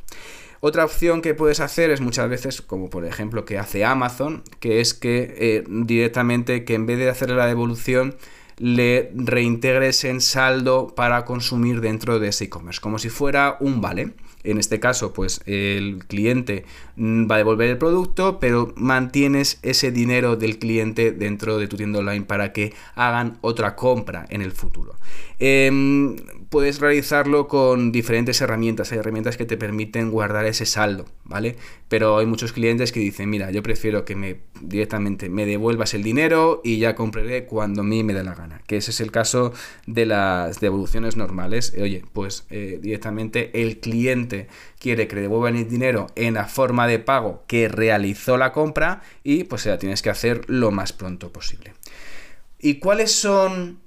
Otra 0.60 0.84
opción 0.84 1.22
que 1.22 1.34
puedes 1.34 1.58
hacer 1.58 1.90
es 1.90 2.00
muchas 2.00 2.28
veces, 2.28 2.62
como 2.62 2.88
por 2.88 3.04
ejemplo 3.04 3.44
que 3.44 3.58
hace 3.58 3.84
Amazon, 3.84 4.44
que 4.60 4.80
es 4.80 4.94
que 4.94 5.34
eh, 5.36 5.64
directamente 5.68 6.64
que 6.64 6.74
en 6.74 6.86
vez 6.86 6.98
de 6.98 7.10
hacerle 7.10 7.34
la 7.34 7.46
devolución, 7.46 8.16
le 8.58 9.10
reintegres 9.12 10.04
en 10.04 10.20
saldo 10.20 10.94
para 10.94 11.24
consumir 11.24 11.80
dentro 11.80 12.20
de 12.20 12.28
ese 12.28 12.44
e-commerce, 12.44 12.80
como 12.80 13.00
si 13.00 13.08
fuera 13.08 13.56
un 13.58 13.80
vale. 13.80 14.12
En 14.44 14.58
este 14.58 14.80
caso, 14.80 15.12
pues 15.12 15.40
el 15.46 16.04
cliente 16.06 16.64
mm, 16.96 17.30
va 17.30 17.36
a 17.36 17.38
devolver 17.38 17.70
el 17.70 17.78
producto, 17.78 18.38
pero 18.40 18.72
mantienes 18.76 19.58
ese 19.62 19.92
dinero 19.92 20.36
del 20.36 20.58
cliente 20.58 21.12
dentro 21.12 21.58
de 21.58 21.68
tu 21.68 21.76
tienda 21.76 22.00
online 22.00 22.24
para 22.24 22.52
que 22.52 22.74
hagan 22.94 23.38
otra 23.40 23.76
compra 23.76 24.26
en 24.30 24.42
el 24.42 24.52
futuro. 24.52 24.96
Em, 25.44 26.14
puedes 26.50 26.78
realizarlo 26.78 27.48
con 27.48 27.90
diferentes 27.90 28.40
herramientas. 28.40 28.92
Hay 28.92 28.98
herramientas 28.98 29.36
que 29.36 29.44
te 29.44 29.56
permiten 29.56 30.12
guardar 30.12 30.46
ese 30.46 30.66
saldo, 30.66 31.06
¿vale? 31.24 31.56
Pero 31.88 32.18
hay 32.18 32.26
muchos 32.26 32.52
clientes 32.52 32.92
que 32.92 33.00
dicen, 33.00 33.28
mira, 33.28 33.50
yo 33.50 33.60
prefiero 33.60 34.04
que 34.04 34.14
me 34.14 34.36
directamente 34.60 35.28
me 35.28 35.44
devuelvas 35.44 35.94
el 35.94 36.04
dinero 36.04 36.60
y 36.62 36.78
ya 36.78 36.94
compraré 36.94 37.44
cuando 37.44 37.80
a 37.80 37.84
mí 37.84 38.04
me 38.04 38.14
dé 38.14 38.22
la 38.22 38.36
gana. 38.36 38.62
Que 38.68 38.76
ese 38.76 38.92
es 38.92 39.00
el 39.00 39.10
caso 39.10 39.52
de 39.88 40.06
las 40.06 40.60
devoluciones 40.60 41.16
normales. 41.16 41.74
Oye, 41.76 42.04
pues 42.12 42.46
eh, 42.48 42.78
directamente 42.80 43.50
el 43.64 43.80
cliente 43.80 44.46
quiere 44.78 45.08
que 45.08 45.16
le 45.16 45.22
devuelvan 45.22 45.56
el 45.56 45.68
dinero 45.68 46.06
en 46.14 46.34
la 46.34 46.44
forma 46.44 46.86
de 46.86 47.00
pago 47.00 47.42
que 47.48 47.66
realizó 47.66 48.36
la 48.36 48.52
compra 48.52 49.02
y 49.24 49.42
pues 49.42 49.66
la 49.66 49.76
tienes 49.76 50.02
que 50.02 50.10
hacer 50.10 50.48
lo 50.48 50.70
más 50.70 50.92
pronto 50.92 51.32
posible. 51.32 51.74
¿Y 52.60 52.74
cuáles 52.74 53.10
son 53.10 53.81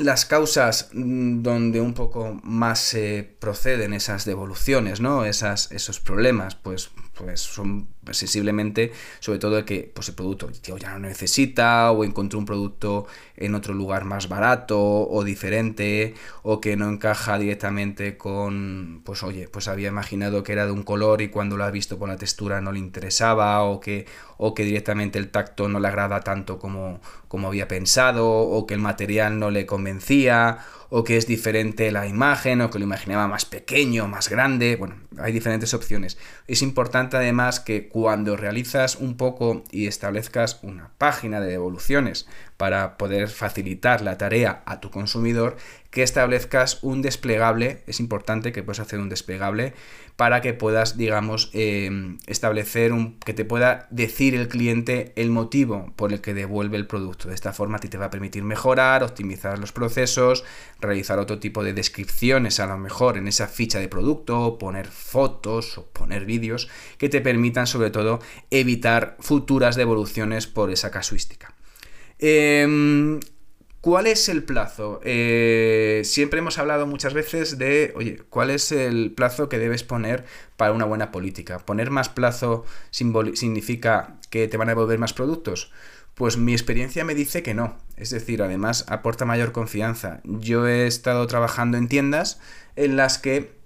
las 0.00 0.26
causas 0.26 0.88
mm, 0.92 1.42
donde 1.42 1.80
un 1.80 1.94
poco 1.94 2.40
más 2.42 2.80
se 2.80 3.36
proceden 3.38 3.92
esas 3.92 4.24
devoluciones, 4.24 5.00
¿no? 5.00 5.24
Esas, 5.24 5.70
esos 5.72 6.00
problemas, 6.00 6.54
pues, 6.54 6.90
pues 7.20 7.40
son 7.40 7.88
sensiblemente, 8.12 8.92
sobre 9.20 9.38
todo 9.38 9.56
de 9.56 9.64
que 9.64 9.92
pues, 9.94 10.08
el 10.08 10.14
producto 10.14 10.50
ya 10.78 10.92
no 10.92 11.00
necesita, 11.00 11.90
o 11.92 12.04
encontró 12.04 12.38
un 12.38 12.46
producto 12.46 13.06
en 13.36 13.54
otro 13.54 13.74
lugar 13.74 14.04
más 14.04 14.28
barato 14.28 14.78
o 14.80 15.22
diferente, 15.22 16.14
o 16.42 16.60
que 16.60 16.76
no 16.76 16.88
encaja 16.88 17.38
directamente 17.38 18.16
con, 18.16 19.02
pues 19.04 19.22
oye, 19.22 19.48
pues 19.48 19.68
había 19.68 19.88
imaginado 19.88 20.42
que 20.42 20.52
era 20.52 20.64
de 20.66 20.72
un 20.72 20.82
color 20.82 21.20
y 21.20 21.28
cuando 21.28 21.56
lo 21.56 21.64
ha 21.64 21.70
visto 21.70 21.98
con 21.98 22.08
la 22.08 22.16
textura 22.16 22.60
no 22.60 22.72
le 22.72 22.78
interesaba, 22.78 23.62
o 23.64 23.80
que, 23.80 24.06
o 24.38 24.54
que 24.54 24.64
directamente 24.64 25.18
el 25.18 25.30
tacto 25.30 25.68
no 25.68 25.78
le 25.78 25.88
agrada 25.88 26.20
tanto 26.20 26.58
como, 26.58 27.00
como 27.28 27.48
había 27.48 27.68
pensado, 27.68 28.28
o 28.28 28.66
que 28.66 28.74
el 28.74 28.80
material 28.80 29.38
no 29.38 29.50
le 29.50 29.66
convencía, 29.66 30.58
o 30.90 31.04
que 31.04 31.16
es 31.16 31.26
diferente 31.26 31.90
la 31.92 32.06
imagen, 32.06 32.60
o 32.60 32.70
que 32.70 32.78
lo 32.78 32.84
imaginaba 32.84 33.28
más 33.28 33.44
pequeño, 33.44 34.08
más 34.08 34.28
grande. 34.28 34.76
Bueno, 34.76 34.96
hay 35.18 35.32
diferentes 35.32 35.72
opciones. 35.72 36.18
Es 36.46 36.62
importante 36.62 37.16
además 37.16 37.60
que 37.60 37.88
cuando 37.88 38.36
realizas 38.36 38.96
un 38.96 39.16
poco 39.16 39.64
y 39.70 39.86
establezcas 39.86 40.58
una 40.62 40.90
página 40.98 41.40
de 41.40 41.50
devoluciones 41.50 42.26
para 42.60 42.98
poder 42.98 43.30
facilitar 43.30 44.02
la 44.02 44.18
tarea 44.18 44.62
a 44.66 44.80
tu 44.80 44.90
consumidor, 44.90 45.56
que 45.90 46.02
establezcas 46.02 46.78
un 46.82 47.00
desplegable, 47.00 47.82
es 47.86 48.00
importante 48.00 48.52
que 48.52 48.62
puedas 48.62 48.80
hacer 48.80 48.98
un 48.98 49.08
desplegable 49.08 49.72
para 50.16 50.42
que 50.42 50.52
puedas, 50.52 50.98
digamos, 50.98 51.48
em, 51.54 52.18
establecer 52.26 52.92
un, 52.92 53.18
que 53.20 53.32
te 53.32 53.46
pueda 53.46 53.88
decir 53.90 54.34
el 54.34 54.48
cliente 54.48 55.14
el 55.16 55.30
motivo 55.30 55.90
por 55.96 56.12
el 56.12 56.20
que 56.20 56.34
devuelve 56.34 56.76
el 56.76 56.86
producto. 56.86 57.30
De 57.30 57.34
esta 57.34 57.54
forma 57.54 57.78
a 57.78 57.80
ti 57.80 57.88
te 57.88 57.96
va 57.96 58.04
a 58.04 58.10
permitir 58.10 58.42
mejorar, 58.42 59.02
optimizar 59.02 59.58
los 59.58 59.72
procesos, 59.72 60.44
realizar 60.82 61.18
otro 61.18 61.38
tipo 61.38 61.64
de 61.64 61.72
descripciones 61.72 62.60
a 62.60 62.66
lo 62.66 62.76
mejor 62.76 63.16
en 63.16 63.26
esa 63.26 63.46
ficha 63.46 63.78
de 63.78 63.88
producto, 63.88 64.58
poner 64.58 64.88
fotos 64.88 65.78
o 65.78 65.86
poner 65.86 66.26
vídeos 66.26 66.68
que 66.98 67.08
te 67.08 67.22
permitan 67.22 67.66
sobre 67.66 67.90
todo 67.90 68.20
evitar 68.50 69.16
futuras 69.18 69.76
devoluciones 69.76 70.46
por 70.46 70.70
esa 70.70 70.90
casuística. 70.90 71.49
Em, 72.20 73.18
¿Cuál 73.80 74.06
es 74.06 74.28
el 74.28 74.44
plazo? 74.44 75.00
Eh, 75.04 76.02
siempre 76.04 76.40
hemos 76.40 76.58
hablado 76.58 76.86
muchas 76.86 77.14
veces 77.14 77.56
de, 77.56 77.94
oye, 77.96 78.22
¿cuál 78.28 78.50
es 78.50 78.72
el 78.72 79.12
plazo 79.12 79.48
que 79.48 79.58
debes 79.58 79.84
poner 79.84 80.26
para 80.58 80.72
una 80.72 80.84
buena 80.84 81.10
política? 81.10 81.60
¿Poner 81.60 81.90
más 81.90 82.10
plazo 82.10 82.66
significa 82.90 84.18
que 84.28 84.48
te 84.48 84.58
van 84.58 84.68
a 84.68 84.72
devolver 84.72 84.98
más 84.98 85.14
productos? 85.14 85.72
Pues 86.12 86.36
mi 86.36 86.52
experiencia 86.52 87.06
me 87.06 87.14
dice 87.14 87.42
que 87.42 87.54
no. 87.54 87.78
Es 87.96 88.10
decir, 88.10 88.42
además 88.42 88.84
aporta 88.88 89.24
mayor 89.24 89.52
confianza. 89.52 90.20
Yo 90.24 90.68
he 90.68 90.86
estado 90.86 91.26
trabajando 91.26 91.78
en 91.78 91.88
tiendas 91.88 92.38
en 92.76 92.96
las 92.96 93.16
que 93.16 93.59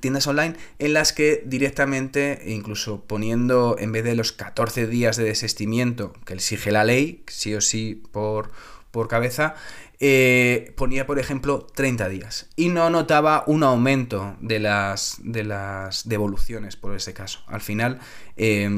tiendas 0.00 0.26
online 0.26 0.56
en 0.78 0.92
las 0.92 1.12
que 1.12 1.42
directamente, 1.46 2.42
incluso 2.46 3.04
poniendo 3.04 3.76
en 3.78 3.92
vez 3.92 4.04
de 4.04 4.14
los 4.14 4.32
14 4.32 4.86
días 4.86 5.16
de 5.16 5.24
desistimiento 5.24 6.12
que 6.24 6.34
exige 6.34 6.72
la 6.72 6.84
ley, 6.84 7.22
sí 7.26 7.54
o 7.54 7.60
sí 7.60 8.02
por, 8.12 8.50
por 8.90 9.08
cabeza, 9.08 9.54
eh, 9.98 10.74
ponía, 10.76 11.06
por 11.06 11.18
ejemplo, 11.18 11.66
30 11.74 12.08
días. 12.08 12.48
Y 12.56 12.68
no 12.68 12.90
notaba 12.90 13.44
un 13.46 13.62
aumento 13.62 14.36
de 14.40 14.58
las, 14.58 15.16
de 15.22 15.44
las 15.44 16.08
devoluciones 16.08 16.76
por 16.76 16.94
ese 16.94 17.14
caso. 17.14 17.40
Al 17.46 17.60
final, 17.60 18.00
eh, 18.36 18.68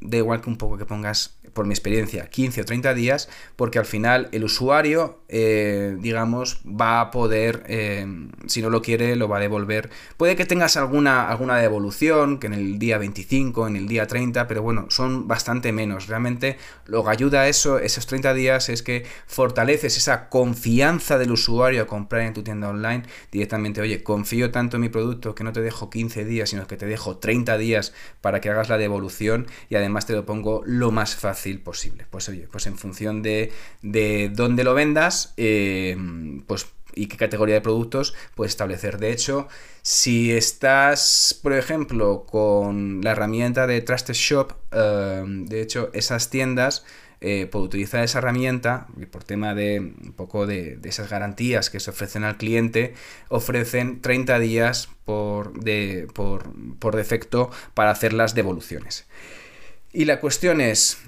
da 0.00 0.16
igual 0.18 0.40
que 0.40 0.50
un 0.50 0.58
poco 0.58 0.76
que 0.76 0.84
pongas 0.84 1.35
por 1.56 1.66
mi 1.66 1.72
experiencia, 1.72 2.28
15 2.28 2.60
o 2.60 2.64
30 2.64 2.94
días, 2.94 3.28
porque 3.56 3.80
al 3.80 3.86
final 3.86 4.28
el 4.30 4.44
usuario, 4.44 5.18
eh, 5.28 5.96
digamos, 5.98 6.60
va 6.64 7.00
a 7.00 7.10
poder, 7.10 7.64
eh, 7.66 8.06
si 8.46 8.60
no 8.62 8.70
lo 8.70 8.82
quiere, 8.82 9.16
lo 9.16 9.26
va 9.26 9.38
a 9.38 9.40
devolver. 9.40 9.90
Puede 10.18 10.36
que 10.36 10.44
tengas 10.44 10.76
alguna, 10.76 11.28
alguna 11.28 11.56
devolución, 11.56 12.38
que 12.38 12.46
en 12.46 12.52
el 12.52 12.78
día 12.78 12.98
25, 12.98 13.66
en 13.66 13.76
el 13.76 13.88
día 13.88 14.06
30, 14.06 14.46
pero 14.46 14.62
bueno, 14.62 14.86
son 14.90 15.26
bastante 15.26 15.72
menos. 15.72 16.06
Realmente 16.08 16.58
lo 16.84 17.02
que 17.02 17.10
ayuda 17.10 17.40
a 17.40 17.48
eso, 17.48 17.78
esos 17.78 18.06
30 18.06 18.34
días, 18.34 18.68
es 18.68 18.82
que 18.82 19.06
fortaleces 19.26 19.96
esa 19.96 20.28
confianza 20.28 21.16
del 21.16 21.32
usuario 21.32 21.82
a 21.82 21.86
comprar 21.86 22.20
en 22.22 22.34
tu 22.34 22.42
tienda 22.42 22.68
online 22.68 23.04
directamente. 23.32 23.80
Oye, 23.80 24.02
confío 24.02 24.50
tanto 24.50 24.76
en 24.76 24.82
mi 24.82 24.90
producto 24.90 25.34
que 25.34 25.42
no 25.42 25.54
te 25.54 25.62
dejo 25.62 25.88
15 25.88 26.26
días, 26.26 26.50
sino 26.50 26.66
que 26.66 26.76
te 26.76 26.84
dejo 26.84 27.16
30 27.16 27.56
días 27.56 27.94
para 28.20 28.42
que 28.42 28.50
hagas 28.50 28.68
la 28.68 28.76
devolución 28.76 29.46
y 29.70 29.76
además 29.76 30.04
te 30.04 30.12
lo 30.12 30.26
pongo 30.26 30.62
lo 30.66 30.90
más 30.90 31.16
fácil 31.16 31.45
posible. 31.54 32.06
Pues 32.10 32.28
oye, 32.28 32.48
pues 32.50 32.66
en 32.66 32.76
función 32.76 33.22
de, 33.22 33.52
de 33.82 34.30
dónde 34.32 34.64
lo 34.64 34.74
vendas, 34.74 35.34
eh, 35.36 35.96
pues 36.46 36.66
y 36.94 37.06
qué 37.06 37.16
categoría 37.16 37.56
de 37.56 37.60
productos 37.60 38.14
puedes 38.34 38.52
establecer. 38.52 38.98
De 38.98 39.12
hecho, 39.12 39.48
si 39.82 40.32
estás, 40.32 41.38
por 41.42 41.52
ejemplo, 41.52 42.24
con 42.24 43.02
la 43.02 43.12
herramienta 43.12 43.66
de 43.66 43.82
Trusted 43.82 44.14
Shop, 44.14 44.52
eh, 44.72 45.22
de 45.26 45.60
hecho, 45.60 45.90
esas 45.92 46.30
tiendas 46.30 46.84
eh, 47.20 47.46
por 47.46 47.62
utilizar 47.62 48.04
esa 48.04 48.18
herramienta, 48.18 48.88
y 49.00 49.06
por 49.06 49.24
tema 49.24 49.54
de 49.54 49.80
un 49.80 50.12
poco 50.14 50.46
de, 50.46 50.78
esas 50.84 51.08
garantías 51.08 51.70
que 51.70 51.80
se 51.80 51.90
ofrecen 51.90 52.24
al 52.24 52.36
cliente, 52.36 52.94
ofrecen 53.28 54.02
30 54.02 54.38
días 54.38 54.88
por, 55.04 55.58
de, 55.60 56.08
por, 56.14 56.52
por 56.78 56.94
defecto 56.94 57.50
para 57.74 57.90
hacer 57.90 58.12
las 58.12 58.34
devoluciones. 58.34 59.06
Y 59.92 60.04
la 60.04 60.20
cuestión 60.20 60.60
es, 60.60 60.98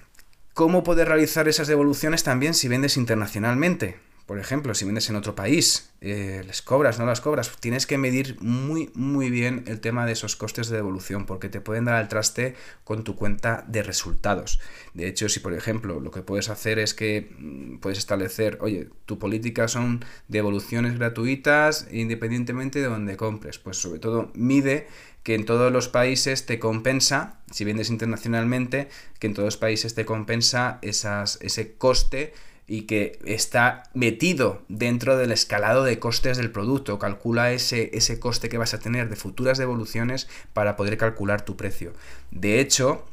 ¿Cómo 0.58 0.82
poder 0.82 1.06
realizar 1.06 1.46
esas 1.46 1.68
devoluciones 1.68 2.24
también 2.24 2.52
si 2.52 2.66
vendes 2.66 2.96
internacionalmente? 2.96 4.07
Por 4.28 4.38
ejemplo, 4.38 4.74
si 4.74 4.84
vendes 4.84 5.08
en 5.08 5.16
otro 5.16 5.34
país, 5.34 5.88
eh, 6.02 6.42
¿les 6.46 6.60
cobras, 6.60 6.98
no 6.98 7.06
las 7.06 7.22
cobras? 7.22 7.50
Tienes 7.60 7.86
que 7.86 7.96
medir 7.96 8.36
muy, 8.42 8.90
muy 8.92 9.30
bien 9.30 9.64
el 9.66 9.80
tema 9.80 10.04
de 10.04 10.12
esos 10.12 10.36
costes 10.36 10.68
de 10.68 10.76
devolución, 10.76 11.24
porque 11.24 11.48
te 11.48 11.62
pueden 11.62 11.86
dar 11.86 11.94
al 11.94 12.08
traste 12.08 12.54
con 12.84 13.04
tu 13.04 13.16
cuenta 13.16 13.64
de 13.68 13.82
resultados. 13.82 14.60
De 14.92 15.08
hecho, 15.08 15.30
si 15.30 15.40
por 15.40 15.54
ejemplo 15.54 15.98
lo 15.98 16.10
que 16.10 16.20
puedes 16.20 16.50
hacer 16.50 16.78
es 16.78 16.92
que 16.92 17.34
mm, 17.38 17.78
puedes 17.78 17.96
establecer, 17.96 18.58
oye, 18.60 18.90
tu 19.06 19.18
política 19.18 19.66
son 19.66 20.04
devoluciones 20.28 20.98
gratuitas 20.98 21.88
independientemente 21.90 22.80
de 22.80 22.88
donde 22.88 23.16
compres, 23.16 23.58
pues 23.58 23.78
sobre 23.78 23.98
todo 23.98 24.30
mide 24.34 24.88
que 25.22 25.36
en 25.36 25.46
todos 25.46 25.72
los 25.72 25.88
países 25.88 26.44
te 26.44 26.58
compensa, 26.58 27.40
si 27.50 27.64
vendes 27.64 27.88
internacionalmente, 27.88 28.90
que 29.20 29.28
en 29.28 29.32
todos 29.32 29.46
los 29.46 29.56
países 29.56 29.94
te 29.94 30.04
compensa 30.04 30.80
esas, 30.82 31.38
ese 31.40 31.76
coste 31.76 32.34
y 32.68 32.82
que 32.82 33.18
está 33.24 33.84
metido 33.94 34.62
dentro 34.68 35.16
del 35.16 35.32
escalado 35.32 35.82
de 35.84 35.98
costes 35.98 36.36
del 36.36 36.50
producto. 36.50 36.98
Calcula 36.98 37.50
ese, 37.52 37.90
ese 37.94 38.20
coste 38.20 38.48
que 38.48 38.58
vas 38.58 38.74
a 38.74 38.78
tener 38.78 39.08
de 39.08 39.16
futuras 39.16 39.58
devoluciones 39.58 40.28
para 40.52 40.76
poder 40.76 40.98
calcular 40.98 41.44
tu 41.44 41.56
precio. 41.56 41.94
De 42.30 42.60
hecho, 42.60 43.04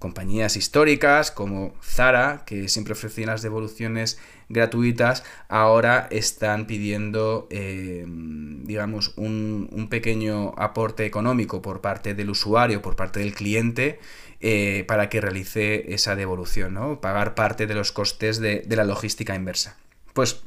compañías 0.00 0.56
históricas 0.56 1.30
como 1.30 1.74
Zara, 1.84 2.42
que 2.46 2.68
siempre 2.68 2.94
ofrecían 2.94 3.28
las 3.28 3.42
devoluciones 3.42 4.18
gratuitas, 4.48 5.22
ahora 5.48 6.08
están 6.10 6.66
pidiendo, 6.66 7.46
eh, 7.50 8.04
digamos, 8.06 9.12
un, 9.16 9.88
pequeño 9.90 10.54
aporte 10.56 11.04
económico 11.04 11.60
por 11.62 11.80
parte 11.80 12.14
del 12.14 12.30
usuario, 12.30 12.80
por 12.80 12.96
parte 12.96 13.20
del 13.20 13.34
cliente, 13.34 14.00
eh, 14.40 14.84
para 14.88 15.10
que 15.10 15.20
realice 15.20 15.92
esa 15.92 16.16
devolución, 16.16 16.72
¿no? 16.72 17.00
Pagar 17.00 17.34
parte 17.34 17.66
de 17.66 17.74
los 17.74 17.92
costes 17.92 18.40
de, 18.40 18.64
la 18.68 18.84
logística 18.84 19.34
inversa. 19.34 19.76
Pues 20.14 20.42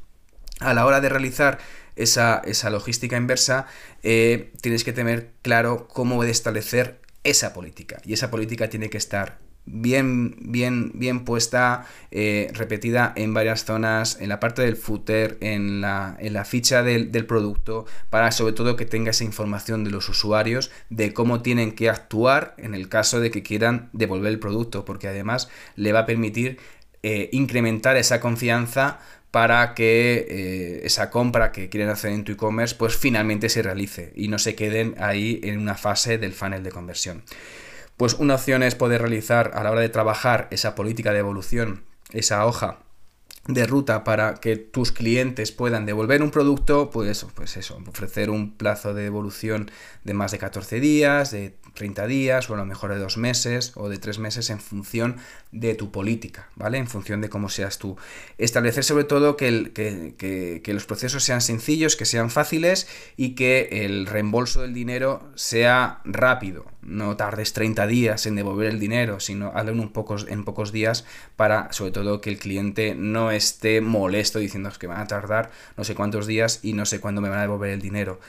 a 0.60 0.74
la 0.74 0.86
hora 0.86 1.00
de 1.00 1.10
realizar 1.10 1.60
esa, 1.96 2.42
logística 2.72 3.18
inversa, 3.18 3.68
eh, 4.02 4.52
tienes 4.62 4.84
que 4.84 4.94
tener 4.94 5.30
claro 5.44 5.88
cómo 5.88 6.24
establecer 6.24 7.02
esa 7.24 7.54
política. 7.54 8.02
Y 8.04 8.14
esa 8.14 8.32
política 8.32 8.68
tiene 8.68 8.90
que 8.90 8.98
estar 8.98 9.38
bien, 9.66 10.36
bien, 10.40 10.92
bien 10.94 11.26
puesta, 11.26 11.86
eh, 12.12 12.52
repetida 12.54 13.14
en 13.16 13.34
varias 13.34 13.66
zonas, 13.66 14.18
en 14.20 14.30
la 14.30 14.40
parte 14.40 14.62
del 14.62 14.76
footer, 14.76 15.38
en 15.42 15.82
la, 15.82 16.16
en 16.20 16.34
la 16.34 16.46
ficha 16.46 16.84
del, 16.84 17.12
del, 17.12 17.26
producto, 17.26 17.86
para 18.10 18.32
sobre 18.32 18.54
todo 18.54 18.76
que 18.76 18.86
tenga 18.86 19.12
esa 19.12 19.24
información 19.24 19.84
de 19.84 19.92
los 19.92 20.10
usuarios 20.10 20.72
de 20.90 21.14
cómo 21.14 21.42
tienen 21.42 21.74
que 21.74 21.90
actuar 21.90 22.56
en 22.58 22.76
el 22.76 22.90
caso 22.90 23.20
de 23.20 23.32
que 23.32 23.44
quieran 23.44 23.90
devolver 23.94 24.32
el 24.32 24.40
producto, 24.40 24.86
porque 24.86 25.08
además 25.08 25.50
le 25.76 25.94
va 25.94 26.00
a 26.00 26.06
permitir 26.06 26.60
eh, 27.04 27.30
incrementar 27.32 27.98
esa 27.98 28.20
confianza 28.20 29.00
para 29.34 29.74
que 29.74 30.28
eh, 30.30 30.82
esa 30.86 31.10
compra 31.10 31.52
que 31.52 31.68
quieren 31.68 31.90
hacer 31.90 32.12
en 32.12 32.24
tu 32.24 32.34
e-commerce 32.34 32.76
pues 32.76 32.96
finalmente 32.96 33.50
se 33.50 33.64
realice 33.64 34.14
y 34.16 34.28
no 34.28 34.38
se 34.38 34.54
queden 34.54 34.94
ahí 35.00 35.42
en 35.44 35.58
una 35.60 35.74
fase 35.74 36.20
del 36.20 36.34
funnel 36.34 36.62
de 36.62 36.72
conversión. 36.72 37.24
Pues 37.98 38.16
una 38.16 38.36
opción 38.36 38.64
es 38.64 38.76
poder 38.76 39.02
realizar 39.02 39.52
a 39.54 39.64
la 39.64 39.72
hora 39.72 39.82
de 39.82 39.90
trabajar 39.90 40.48
esa 40.52 40.76
política 40.76 41.14
de 41.14 41.20
evolución, 41.20 41.84
esa 42.12 42.46
hoja 42.46 42.80
de 43.48 43.68
ruta 43.68 44.04
para 44.04 44.36
que 44.36 44.56
tus 44.56 44.92
clientes 44.92 45.52
puedan 45.52 45.86
devolver 45.86 46.24
un 46.24 46.32
producto, 46.32 46.90
pues, 46.90 47.26
pues 47.36 47.58
eso, 47.58 47.78
ofrecer 47.88 48.30
un 48.30 48.54
plazo 48.54 48.94
de 48.94 49.04
devolución 49.04 49.70
de 50.04 50.14
más 50.14 50.32
de 50.32 50.38
14 50.38 50.80
días, 50.80 51.32
de 51.32 51.54
30 51.74 52.08
días 52.08 52.50
o 52.50 52.54
a 52.54 52.58
lo 52.58 52.66
mejor 52.66 52.94
de 52.94 53.00
dos 53.00 53.18
meses 53.18 53.74
o 53.76 53.90
de 53.90 53.98
tres 53.98 54.20
meses 54.20 54.50
en 54.50 54.60
función 54.60 55.18
de 55.52 55.76
tu 55.76 55.92
política, 55.92 56.48
¿vale? 56.56 56.78
En 56.78 56.88
función 56.88 57.22
de 57.22 57.30
cómo 57.30 57.50
seas 57.50 57.80
tú. 57.80 57.98
Establecer 58.38 58.84
sobre 58.84 59.04
todo 59.04 59.38
que, 59.38 59.48
el, 59.48 59.74
que, 59.74 60.16
que, 60.64 60.74
los 60.74 60.86
procesos 60.86 61.24
sean 61.24 61.42
sencillos, 61.42 61.96
que 61.96 62.06
sean 62.06 62.30
fáciles 62.30 62.88
y 63.18 63.36
que 63.36 63.70
el 63.86 64.06
reembolso 64.06 64.62
del 64.62 64.74
dinero 64.74 65.32
sea 65.36 66.02
rápido. 66.06 66.66
No 66.82 67.16
tardes 67.16 67.54
30 67.54 67.88
días 67.88 68.26
en 68.26 68.36
devolver 68.36 68.68
el 68.68 68.80
dinero, 68.80 69.20
sino 69.20 69.52
hazlo 69.56 69.72
en, 69.72 69.90
pocos, 69.90 70.28
en 70.28 70.44
pocos 70.44 70.72
días 70.72 71.06
para 71.36 71.72
sobre 71.72 71.92
todo 71.92 72.22
que 72.22 72.30
el 72.30 72.40
cliente 72.40 72.94
no 72.96 73.32
esté 73.36 73.82
molesto 73.82 74.40
diciendo 74.40 74.72
que 74.78 74.88
van 74.88 75.00
a 75.00 75.08
tardar 75.08 75.52
no 75.78 75.84
sé 75.84 75.96
cuántos 75.96 76.28
días 76.28 76.60
y 76.64 76.74
no 76.74 76.86
sé 76.86 77.00
cuándo 77.00 77.22
me 77.22 77.30
van 77.30 77.40
a 77.40 77.42
devolver 77.44 77.72
el 77.72 77.82
dinero. 77.82 78.20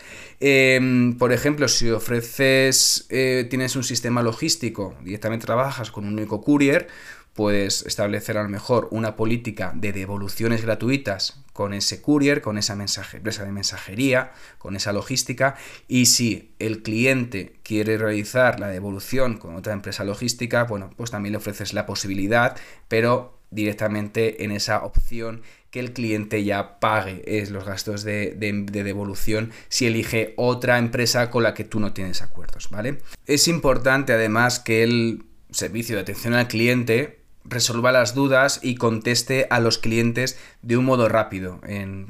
Em, 0.40 1.16
por 1.18 1.32
ejemplo, 1.32 1.68
si 1.68 1.90
ofreces, 1.90 3.06
eh, 3.08 3.46
tienes 3.48 3.76
un 3.76 3.84
sistema 3.84 4.22
logístico, 4.22 4.94
directamente 5.02 5.46
trabajas 5.46 5.90
con 5.90 6.06
un 6.06 6.14
único 6.14 6.42
courier, 6.42 6.88
puedes 7.34 7.84
establecer 7.84 8.38
a 8.38 8.42
lo 8.42 8.48
mejor 8.48 8.88
una 8.90 9.16
política 9.16 9.72
de 9.74 9.92
devoluciones 9.92 10.62
gratuitas 10.62 11.40
con 11.52 11.74
ese 11.74 12.00
courier, 12.00 12.40
con 12.40 12.58
esa 12.58 12.72
empresa 12.72 13.44
de 13.44 13.52
mensajería, 13.52 14.32
con 14.58 14.76
esa 14.76 14.92
logística. 14.92 15.56
Y 15.86 16.06
si 16.06 16.52
el 16.58 16.82
cliente 16.82 17.56
quiere 17.62 17.98
realizar 17.98 18.60
la 18.60 18.68
devolución 18.68 19.36
con 19.38 19.56
otra 19.56 19.72
empresa 19.72 20.04
logística, 20.04 20.64
bueno, 20.64 20.90
pues 20.96 21.10
también 21.10 21.32
le 21.32 21.38
ofreces 21.38 21.72
la 21.72 21.86
posibilidad, 21.86 22.56
pero 22.88 23.33
directamente 23.54 24.44
en 24.44 24.50
esa 24.50 24.84
opción 24.84 25.42
que 25.70 25.80
el 25.80 25.92
cliente 25.92 26.44
ya 26.44 26.78
pague 26.78 27.22
es 27.26 27.50
los 27.50 27.64
gastos 27.64 28.04
de, 28.04 28.34
de, 28.36 28.84
devolución 28.84 29.50
si 29.68 29.86
elige 29.86 30.34
otra 30.36 30.78
empresa 30.78 31.30
con 31.30 31.42
la 31.42 31.54
que 31.54 31.64
tú 31.64 31.80
no 31.80 31.92
tienes 31.92 32.22
acuerdos, 32.22 32.70
¿vale? 32.70 32.98
Es 33.26 33.48
importante 33.48 34.12
además 34.12 34.60
que 34.60 34.82
el 34.84 35.24
servicio 35.50 35.96
de 35.96 36.02
atención 36.02 36.34
al 36.34 36.46
cliente 36.46 37.23
resuelva 37.44 37.92
las 37.92 38.14
dudas 38.14 38.60
y 38.62 38.74
conteste 38.76 39.46
a 39.50 39.60
los 39.60 39.78
clientes 39.78 40.38
de 40.62 40.76
un 40.76 40.84
modo 40.84 41.08
rápido. 41.08 41.60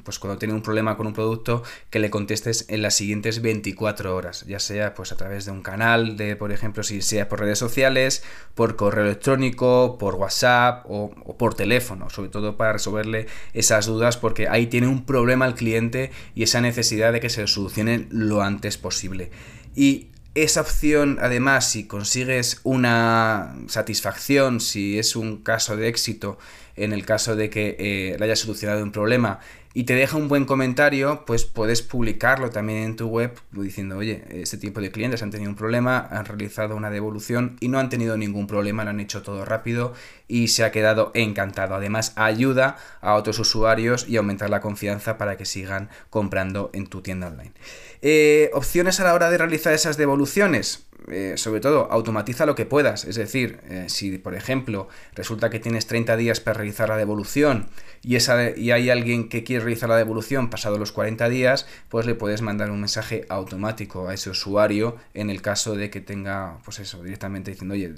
Pues 0.04 0.18
cuando 0.18 0.38
tiene 0.38 0.54
un 0.54 0.62
problema 0.62 0.96
con 0.96 1.06
un 1.06 1.12
producto, 1.12 1.62
que 1.90 1.98
le 1.98 2.10
contestes 2.10 2.66
en 2.68 2.82
las 2.82 2.94
siguientes 2.94 3.42
24 3.42 4.14
horas, 4.14 4.44
ya 4.46 4.60
sea 4.60 4.94
pues 4.94 5.12
a 5.12 5.16
través 5.16 5.44
de 5.44 5.52
un 5.52 5.62
canal, 5.62 6.16
de 6.16 6.36
por 6.36 6.52
ejemplo, 6.52 6.82
si 6.82 7.02
sea 7.02 7.28
por 7.28 7.40
redes 7.40 7.58
sociales, 7.58 8.22
por 8.54 8.76
correo 8.76 9.04
electrónico, 9.04 9.98
por 9.98 10.14
WhatsApp 10.14 10.84
o, 10.88 11.12
o 11.24 11.36
por 11.36 11.54
teléfono, 11.54 12.10
sobre 12.10 12.30
todo 12.30 12.56
para 12.56 12.74
resolverle 12.74 13.26
esas 13.52 13.86
dudas, 13.86 14.16
porque 14.16 14.48
ahí 14.48 14.68
tiene 14.68 14.86
un 14.86 15.04
problema 15.04 15.46
el 15.46 15.54
cliente 15.54 16.12
y 16.34 16.44
esa 16.44 16.60
necesidad 16.60 17.12
de 17.12 17.20
que 17.20 17.30
se 17.30 17.40
lo 17.40 17.48
solucionen 17.48 18.08
lo 18.10 18.42
antes 18.42 18.78
posible. 18.78 19.30
Y 19.74 20.08
esa 20.34 20.60
opción, 20.60 21.18
además, 21.20 21.70
si 21.70 21.84
consigues 21.84 22.60
una 22.64 23.54
satisfacción, 23.68 24.60
si 24.60 24.98
es 24.98 25.14
un 25.14 25.42
caso 25.42 25.76
de 25.76 25.88
éxito, 25.88 26.38
en 26.76 26.92
el 26.92 27.06
caso 27.06 27.36
de 27.36 27.50
que 27.50 27.76
eh, 27.78 28.16
le 28.18 28.24
hayas 28.24 28.40
solucionado 28.40 28.82
un 28.82 28.90
problema 28.90 29.38
y 29.76 29.84
te 29.84 29.94
deja 29.94 30.16
un 30.16 30.28
buen 30.28 30.44
comentario, 30.44 31.24
pues 31.26 31.44
puedes 31.44 31.82
publicarlo 31.82 32.50
también 32.50 32.78
en 32.78 32.96
tu 32.96 33.08
web 33.08 33.32
diciendo, 33.50 33.98
oye, 33.98 34.24
este 34.30 34.56
tipo 34.56 34.80
de 34.80 34.92
clientes 34.92 35.20
han 35.24 35.32
tenido 35.32 35.50
un 35.50 35.56
problema, 35.56 36.06
han 36.12 36.24
realizado 36.24 36.76
una 36.76 36.90
devolución 36.90 37.56
y 37.58 37.66
no 37.66 37.80
han 37.80 37.88
tenido 37.88 38.16
ningún 38.16 38.46
problema, 38.46 38.84
lo 38.84 38.90
han 38.90 39.00
hecho 39.00 39.22
todo 39.22 39.44
rápido 39.44 39.92
y 40.28 40.48
se 40.48 40.62
ha 40.62 40.70
quedado 40.70 41.10
encantado. 41.14 41.74
Además, 41.74 42.12
ayuda 42.14 42.76
a 43.00 43.14
otros 43.14 43.40
usuarios 43.40 44.08
y 44.08 44.16
aumentar 44.16 44.48
la 44.48 44.60
confianza 44.60 45.18
para 45.18 45.36
que 45.36 45.44
sigan 45.44 45.90
comprando 46.08 46.70
en 46.72 46.86
tu 46.86 47.02
tienda 47.02 47.26
online. 47.26 47.52
Eh, 48.00 48.50
opciones 48.54 49.00
a 49.00 49.04
la 49.04 49.14
hora 49.14 49.28
de 49.28 49.38
realizar 49.38 49.72
esas 49.72 49.96
devoluciones. 49.96 50.86
Eh, 51.08 51.34
sobre 51.36 51.60
todo, 51.60 51.90
automatiza 51.90 52.46
lo 52.46 52.54
que 52.54 52.64
puedas. 52.64 53.04
Es 53.04 53.16
decir, 53.16 53.60
eh, 53.68 53.86
si 53.88 54.16
por 54.16 54.34
ejemplo 54.34 54.88
resulta 55.14 55.50
que 55.50 55.60
tienes 55.60 55.86
30 55.86 56.16
días 56.16 56.40
para 56.40 56.58
realizar 56.58 56.88
la 56.88 56.96
devolución 56.96 57.66
y, 58.02 58.16
esa, 58.16 58.56
y 58.56 58.70
hay 58.70 58.88
alguien 58.88 59.28
que 59.28 59.44
quiere 59.44 59.64
realizar 59.64 59.88
la 59.88 59.96
devolución 59.96 60.48
pasado 60.48 60.78
los 60.78 60.92
40 60.92 61.28
días, 61.28 61.66
pues 61.90 62.06
le 62.06 62.14
puedes 62.14 62.40
mandar 62.40 62.70
un 62.70 62.80
mensaje 62.80 63.26
automático 63.28 64.08
a 64.08 64.14
ese 64.14 64.30
usuario 64.30 64.96
en 65.12 65.28
el 65.28 65.42
caso 65.42 65.76
de 65.76 65.90
que 65.90 66.00
tenga, 66.00 66.58
pues 66.64 66.78
eso, 66.78 67.02
directamente 67.02 67.50
diciendo, 67.50 67.74
oye, 67.74 67.92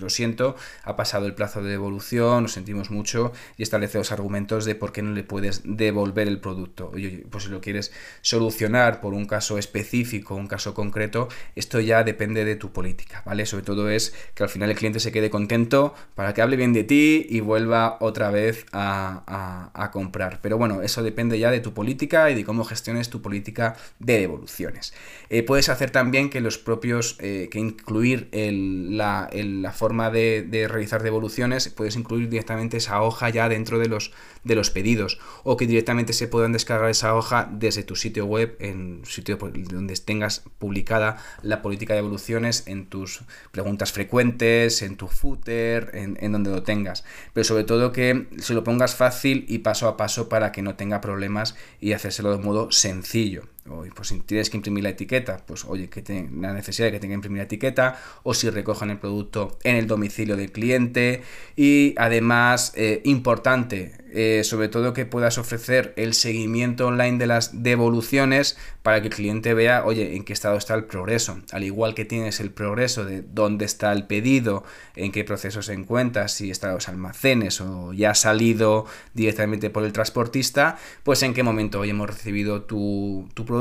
lo 0.00 0.08
siento, 0.08 0.56
ha 0.84 0.96
pasado 0.96 1.26
el 1.26 1.34
plazo 1.34 1.62
de 1.62 1.70
devolución, 1.70 2.44
lo 2.44 2.48
sentimos 2.48 2.90
mucho 2.90 3.32
y 3.58 3.64
establece 3.64 3.98
los 3.98 4.12
argumentos 4.12 4.64
de 4.64 4.74
por 4.74 4.92
qué 4.92 5.02
no 5.02 5.12
le 5.12 5.24
puedes 5.24 5.62
devolver 5.64 6.26
el 6.26 6.40
producto. 6.40 6.90
Oye, 6.94 7.26
pues 7.30 7.44
si 7.44 7.50
lo 7.50 7.60
quieres 7.60 7.92
solucionar 8.22 9.00
por 9.00 9.12
un 9.12 9.26
caso 9.26 9.58
específico, 9.58 10.34
un 10.34 10.48
caso 10.48 10.72
concreto, 10.72 11.28
esto 11.54 11.80
ya 11.80 12.02
depende 12.02 12.45
de 12.46 12.56
tu 12.56 12.72
política, 12.72 13.22
¿vale? 13.26 13.44
Sobre 13.46 13.64
todo 13.64 13.90
es 13.90 14.14
que 14.34 14.42
al 14.42 14.48
final 14.48 14.70
el 14.70 14.76
cliente 14.76 15.00
se 15.00 15.12
quede 15.12 15.30
contento 15.30 15.94
para 16.14 16.32
que 16.32 16.42
hable 16.42 16.56
bien 16.56 16.72
de 16.72 16.84
ti 16.84 17.26
y 17.28 17.40
vuelva 17.40 17.98
otra 18.00 18.30
vez 18.30 18.66
a, 18.72 19.72
a, 19.74 19.90
comprar. 19.90 20.40
Pero 20.42 20.58
bueno, 20.58 20.82
eso 20.82 21.02
depende 21.02 21.38
ya 21.38 21.50
de 21.50 21.60
tu 21.60 21.72
política 21.72 22.30
y 22.30 22.34
de 22.34 22.44
cómo 22.44 22.64
gestiones 22.64 23.10
tu 23.10 23.22
política 23.22 23.76
de 23.98 24.18
devoluciones. 24.18 24.94
Eh, 25.30 25.42
puedes 25.42 25.68
hacer 25.68 25.90
también 25.90 26.30
que 26.30 26.40
los 26.40 26.58
propios, 26.58 27.16
eh, 27.20 27.48
que 27.50 27.58
incluir 27.58 28.28
el, 28.32 28.96
la, 28.96 29.28
la, 29.32 29.72
forma 29.72 30.10
de, 30.10 30.42
de, 30.42 30.68
realizar 30.68 31.02
devoluciones, 31.02 31.68
puedes 31.68 31.96
incluir 31.96 32.28
directamente 32.28 32.76
esa 32.76 33.02
hoja 33.02 33.28
ya 33.30 33.48
dentro 33.48 33.78
de 33.78 33.88
los, 33.88 34.12
de 34.44 34.54
los 34.54 34.70
pedidos 34.70 35.18
o 35.44 35.56
que 35.56 35.66
directamente 35.66 36.12
se 36.12 36.28
puedan 36.28 36.52
descargar 36.52 36.90
esa 36.90 37.14
hoja 37.14 37.48
desde 37.50 37.82
tu 37.82 37.96
sitio 37.96 38.26
web 38.26 38.56
en 38.60 39.02
sitio 39.04 39.36
donde 39.36 39.96
tengas 39.96 40.44
publicada 40.58 41.16
la 41.42 41.62
política 41.62 41.94
de 41.94 41.98
devolución 41.98 42.35
en 42.44 42.86
tus 42.86 43.22
preguntas 43.50 43.92
frecuentes, 43.92 44.82
en 44.82 44.96
tu 44.96 45.08
footer, 45.08 45.90
en, 45.94 46.32
donde 46.32 46.50
lo 46.50 46.62
tengas. 46.62 47.04
Pero 47.32 47.44
sobre 47.44 47.64
todo 47.64 47.92
que 47.92 48.26
se 48.38 48.54
lo 48.54 48.64
pongas 48.64 48.94
fácil 48.94 49.44
y 49.48 49.58
paso 49.58 49.88
a 49.88 49.96
paso 49.96 50.28
para 50.28 50.52
que 50.52 50.62
no 50.62 50.76
tenga 50.76 51.00
problemas 51.00 51.56
y 51.80 51.92
hacérselo 51.92 52.36
de 52.36 52.42
modo 52.42 52.70
sencillo. 52.70 53.44
O, 53.70 53.84
pues 53.94 54.08
si 54.08 54.20
tienes 54.20 54.50
que 54.50 54.56
imprimir 54.56 54.84
la 54.84 54.90
etiqueta, 54.90 55.42
pues 55.46 55.64
oye, 55.64 55.88
que 55.88 56.02
tenga 56.02 56.48
la 56.48 56.54
necesidad 56.54 56.88
de 56.88 56.92
que 56.92 57.00
tenga 57.00 57.12
que 57.12 57.16
imprimir 57.16 57.38
la 57.38 57.44
etiqueta, 57.44 58.00
o 58.22 58.34
si 58.34 58.50
recojan 58.50 58.90
el 58.90 58.98
producto 58.98 59.58
en 59.64 59.76
el 59.76 59.86
domicilio 59.86 60.36
del 60.36 60.52
cliente. 60.52 61.22
Y 61.56 61.94
además, 61.96 62.72
eh, 62.76 63.00
importante, 63.04 63.92
eh, 64.12 64.44
sobre 64.44 64.68
todo 64.68 64.94
que 64.94 65.04
puedas 65.04 65.36
ofrecer 65.36 65.92
el 65.96 66.14
seguimiento 66.14 66.86
online 66.86 67.18
de 67.18 67.26
las 67.26 67.62
devoluciones 67.62 68.56
para 68.82 69.02
que 69.02 69.08
el 69.08 69.14
cliente 69.14 69.52
vea, 69.52 69.84
oye, 69.84 70.16
en 70.16 70.24
qué 70.24 70.32
estado 70.32 70.56
está 70.56 70.74
el 70.74 70.84
progreso. 70.84 71.38
Al 71.52 71.64
igual 71.64 71.94
que 71.94 72.04
tienes 72.04 72.40
el 72.40 72.50
progreso 72.50 73.04
de 73.04 73.22
dónde 73.22 73.64
está 73.64 73.92
el 73.92 74.06
pedido, 74.06 74.64
en 74.94 75.12
qué 75.12 75.24
proceso 75.24 75.60
se 75.60 75.74
encuentra, 75.74 76.28
si 76.28 76.50
está 76.50 76.68
en 76.68 76.74
los 76.74 76.88
almacenes 76.88 77.60
o 77.60 77.92
ya 77.92 78.12
ha 78.12 78.14
salido 78.14 78.86
directamente 79.12 79.70
por 79.70 79.84
el 79.84 79.92
transportista, 79.92 80.78
pues 81.02 81.22
en 81.22 81.34
qué 81.34 81.42
momento 81.42 81.80
hoy 81.80 81.90
hemos 81.90 82.08
recibido 82.08 82.62
tu, 82.62 83.28
producto, 83.34 83.55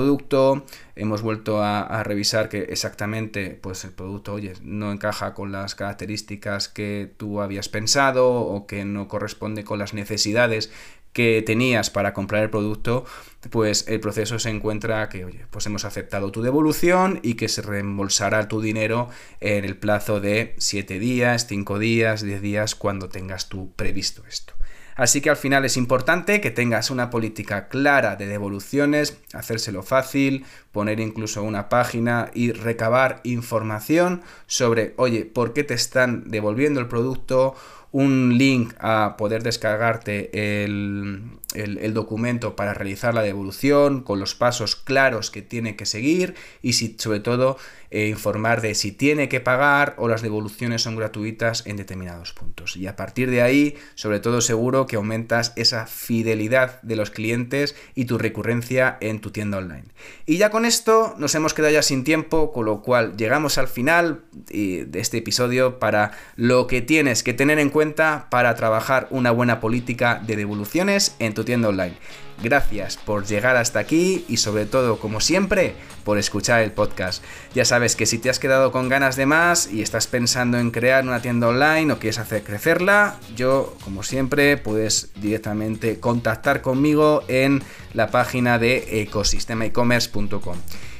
hemos 0.95 1.21
vuelto 1.21 1.61
a, 1.61 1.81
a, 1.81 2.03
revisar 2.03 2.49
que 2.49 2.63
exactamente 2.63 3.57
pues 3.61 3.83
el 3.85 3.91
producto, 3.91 4.33
oye, 4.33 4.53
no 4.61 4.91
encaja 4.91 5.33
con 5.33 5.51
las 5.51 5.75
características 5.75 6.69
que 6.69 7.11
tú 7.17 7.41
habías 7.41 7.69
pensado 7.69 8.29
o 8.31 8.67
que 8.67 8.85
no 8.85 9.07
corresponde 9.07 9.63
con 9.63 9.79
las 9.79 9.93
necesidades 9.93 10.71
que 11.15 11.41
tenías 11.41 11.89
para 11.89 12.13
comprar 12.13 12.43
el 12.43 12.49
producto, 12.49 13.05
pues 13.49 13.87
el 13.87 14.01
proceso 14.01 14.37
se 14.37 14.49
encuentra 14.49 15.07
que, 15.07 15.23
oye, 15.23 15.45
pues 15.49 15.65
hemos 15.65 15.85
aceptado 15.85 16.29
tu 16.29 16.41
devolución 16.41 17.21
y 17.23 17.35
que 17.35 17.47
se 17.47 17.61
reembolsará 17.61 18.49
tu 18.49 18.59
dinero 18.59 19.07
en 19.39 19.63
el 19.63 19.77
plazo 19.77 20.19
de 20.19 20.55
7 20.57 20.99
días, 20.99 21.47
5 21.47 21.79
días, 21.79 22.21
10 22.21 22.41
días, 22.41 22.75
cuando 22.75 23.07
tengas 23.07 23.47
tú 23.47 23.71
previsto 23.77 24.23
esto. 24.27 24.55
Así 24.95 25.19
que 25.19 25.29
al 25.29 25.35
final 25.35 25.65
es 25.65 25.75
importante 25.75 26.39
que 26.39 26.51
tengas 26.51 26.89
una 26.89 27.09
política 27.09 27.67
clara 27.67 28.15
de 28.15 28.27
devoluciones, 28.27 29.17
hacérselo 29.33 29.83
fácil, 29.83 30.45
poner 30.71 31.01
incluso 31.01 31.43
una 31.43 31.67
página 31.67 32.31
y 32.33 32.53
recabar 32.53 33.19
información 33.23 34.21
sobre, 34.47 34.93
oye, 34.95 35.25
¿por 35.25 35.51
qué 35.51 35.65
te 35.65 35.73
están 35.73 36.29
devolviendo 36.29 36.79
el 36.79 36.87
producto? 36.87 37.55
un 37.95 38.37
link 38.37 38.73
a 38.79 39.15
poder 39.17 39.41
descargarte 39.41 40.65
el, 40.65 41.23
el, 41.53 41.93
documento 41.93 42.53
para 42.57 42.73
realizar 42.73 43.13
la 43.13 43.21
devolución 43.21 44.01
con 44.01 44.19
los 44.19 44.35
pasos 44.35 44.75
claros 44.75 45.31
que 45.31 45.41
tiene 45.41 45.77
que 45.77 45.85
seguir 45.85 46.35
y 46.61 46.73
si, 46.73 46.97
sobre 46.99 47.21
todo 47.21 47.57
eh, 47.95 48.09
informar 48.09 48.59
de 48.59 48.75
si 48.75 48.91
tiene 48.91 49.29
que 49.29 49.39
pagar 49.39 49.93
o 49.97 50.09
las 50.09 50.21
devoluciones 50.21 50.81
son 50.81 50.97
gratuitas 50.97 51.65
en 51.65 51.77
determinados 51.77 52.33
puntos. 52.33 52.75
Y 52.75 52.87
a 52.87 52.97
partir 52.97 53.31
de 53.31 53.41
ahí, 53.41 53.77
sobre 53.93 54.19
todo 54.19 54.41
seguro 54.41 54.85
que 54.85 54.97
aumentas 54.97 55.53
esa 55.55 55.87
fidelidad 55.87 56.81
de 56.81 56.97
los 56.97 57.09
clientes 57.09 57.73
y 57.95 58.03
tu 58.03 58.17
recurrencia 58.17 58.97
en 58.99 59.21
tu 59.21 59.31
tienda 59.31 59.59
online. 59.59 59.85
Y 60.25 60.35
ya 60.35 60.49
con 60.49 60.65
esto 60.65 61.15
nos 61.17 61.35
hemos 61.35 61.53
quedado 61.53 61.71
ya 61.71 61.83
sin 61.83 62.03
tiempo, 62.03 62.51
con 62.51 62.65
lo 62.65 62.81
cual 62.81 63.15
llegamos 63.15 63.57
al 63.57 63.69
final 63.69 64.25
de 64.31 64.89
este 64.99 65.19
episodio 65.19 65.79
para 65.79 66.11
lo 66.35 66.67
que 66.67 66.81
tienes 66.81 67.23
que 67.23 67.33
tener 67.33 67.59
en 67.59 67.69
cuenta 67.69 68.27
para 68.29 68.55
trabajar 68.55 69.07
una 69.09 69.31
buena 69.31 69.61
política 69.61 70.21
de 70.27 70.35
devoluciones 70.35 71.15
en 71.19 71.33
tu 71.33 71.45
tienda 71.45 71.69
online. 71.69 71.95
Gracias 72.43 72.97
por 72.97 73.25
llegar 73.25 73.55
hasta 73.55 73.79
aquí 73.79 74.25
y 74.27 74.37
sobre 74.37 74.65
todo, 74.65 74.99
como 74.99 75.21
siempre, 75.21 75.75
por 76.03 76.17
escuchar 76.17 76.61
el 76.61 76.71
podcast. 76.71 77.23
Ya 77.53 77.63
sabes 77.63 77.95
que 77.95 78.05
si 78.05 78.17
te 78.17 78.29
has 78.29 78.39
quedado 78.39 78.71
con 78.71 78.89
ganas 78.89 79.15
de 79.15 79.25
más 79.25 79.71
y 79.71 79.81
estás 79.81 80.07
pensando 80.07 80.57
en 80.59 80.71
crear 80.71 81.03
una 81.03 81.21
tienda 81.21 81.47
online 81.47 81.93
o 81.93 81.99
quieres 81.99 82.19
hacer 82.19 82.43
crecerla, 82.43 83.17
yo, 83.35 83.75
como 83.83 84.03
siempre, 84.03 84.57
puedes 84.57 85.09
directamente 85.15 85.99
contactar 85.99 86.61
conmigo 86.61 87.23
en 87.27 87.63
la 87.93 88.11
página 88.11 88.59
de 88.59 89.01
ecosistemaecommerce.com. 89.01 90.57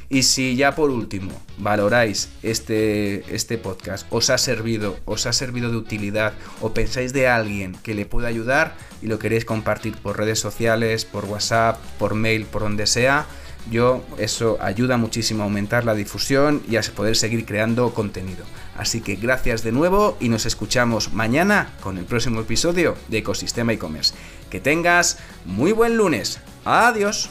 Y 0.08 0.22
si 0.22 0.56
ya 0.56 0.74
por 0.74 0.90
último 0.90 1.32
valoráis 1.58 2.28
este, 2.42 3.24
este 3.34 3.58
podcast, 3.58 4.06
os 4.10 4.30
ha 4.30 4.38
servido, 4.38 4.98
os 5.04 5.26
ha 5.26 5.32
servido 5.32 5.70
de 5.70 5.76
utilidad 5.76 6.34
o 6.60 6.72
pensáis 6.72 7.12
de 7.12 7.28
alguien 7.28 7.76
que 7.82 7.94
le 7.94 8.06
pueda 8.06 8.28
ayudar 8.28 8.76
y 9.02 9.06
lo 9.06 9.18
queréis 9.18 9.44
compartir 9.44 9.96
por 9.96 10.16
redes 10.16 10.38
sociales, 10.38 11.04
por 11.04 11.24
WhatsApp, 11.24 11.78
por 11.98 12.14
mail, 12.14 12.46
por 12.46 12.62
donde 12.62 12.86
sea, 12.86 13.26
yo 13.70 14.04
eso 14.18 14.58
ayuda 14.60 14.96
muchísimo 14.96 15.42
a 15.42 15.46
aumentar 15.46 15.84
la 15.84 15.94
difusión 15.94 16.62
y 16.68 16.76
a 16.76 16.82
poder 16.82 17.16
seguir 17.16 17.44
creando 17.44 17.92
contenido. 17.92 18.44
Así 18.76 19.00
que 19.00 19.16
gracias 19.16 19.62
de 19.62 19.72
nuevo 19.72 20.16
y 20.20 20.28
nos 20.28 20.46
escuchamos 20.46 21.12
mañana 21.12 21.72
con 21.82 21.98
el 21.98 22.04
próximo 22.04 22.40
episodio 22.40 22.96
de 23.08 23.18
Ecosistema 23.18 23.72
e-commerce. 23.72 24.14
Que 24.50 24.60
tengas 24.60 25.18
muy 25.44 25.72
buen 25.72 25.96
lunes. 25.96 26.40
Adiós. 26.64 27.28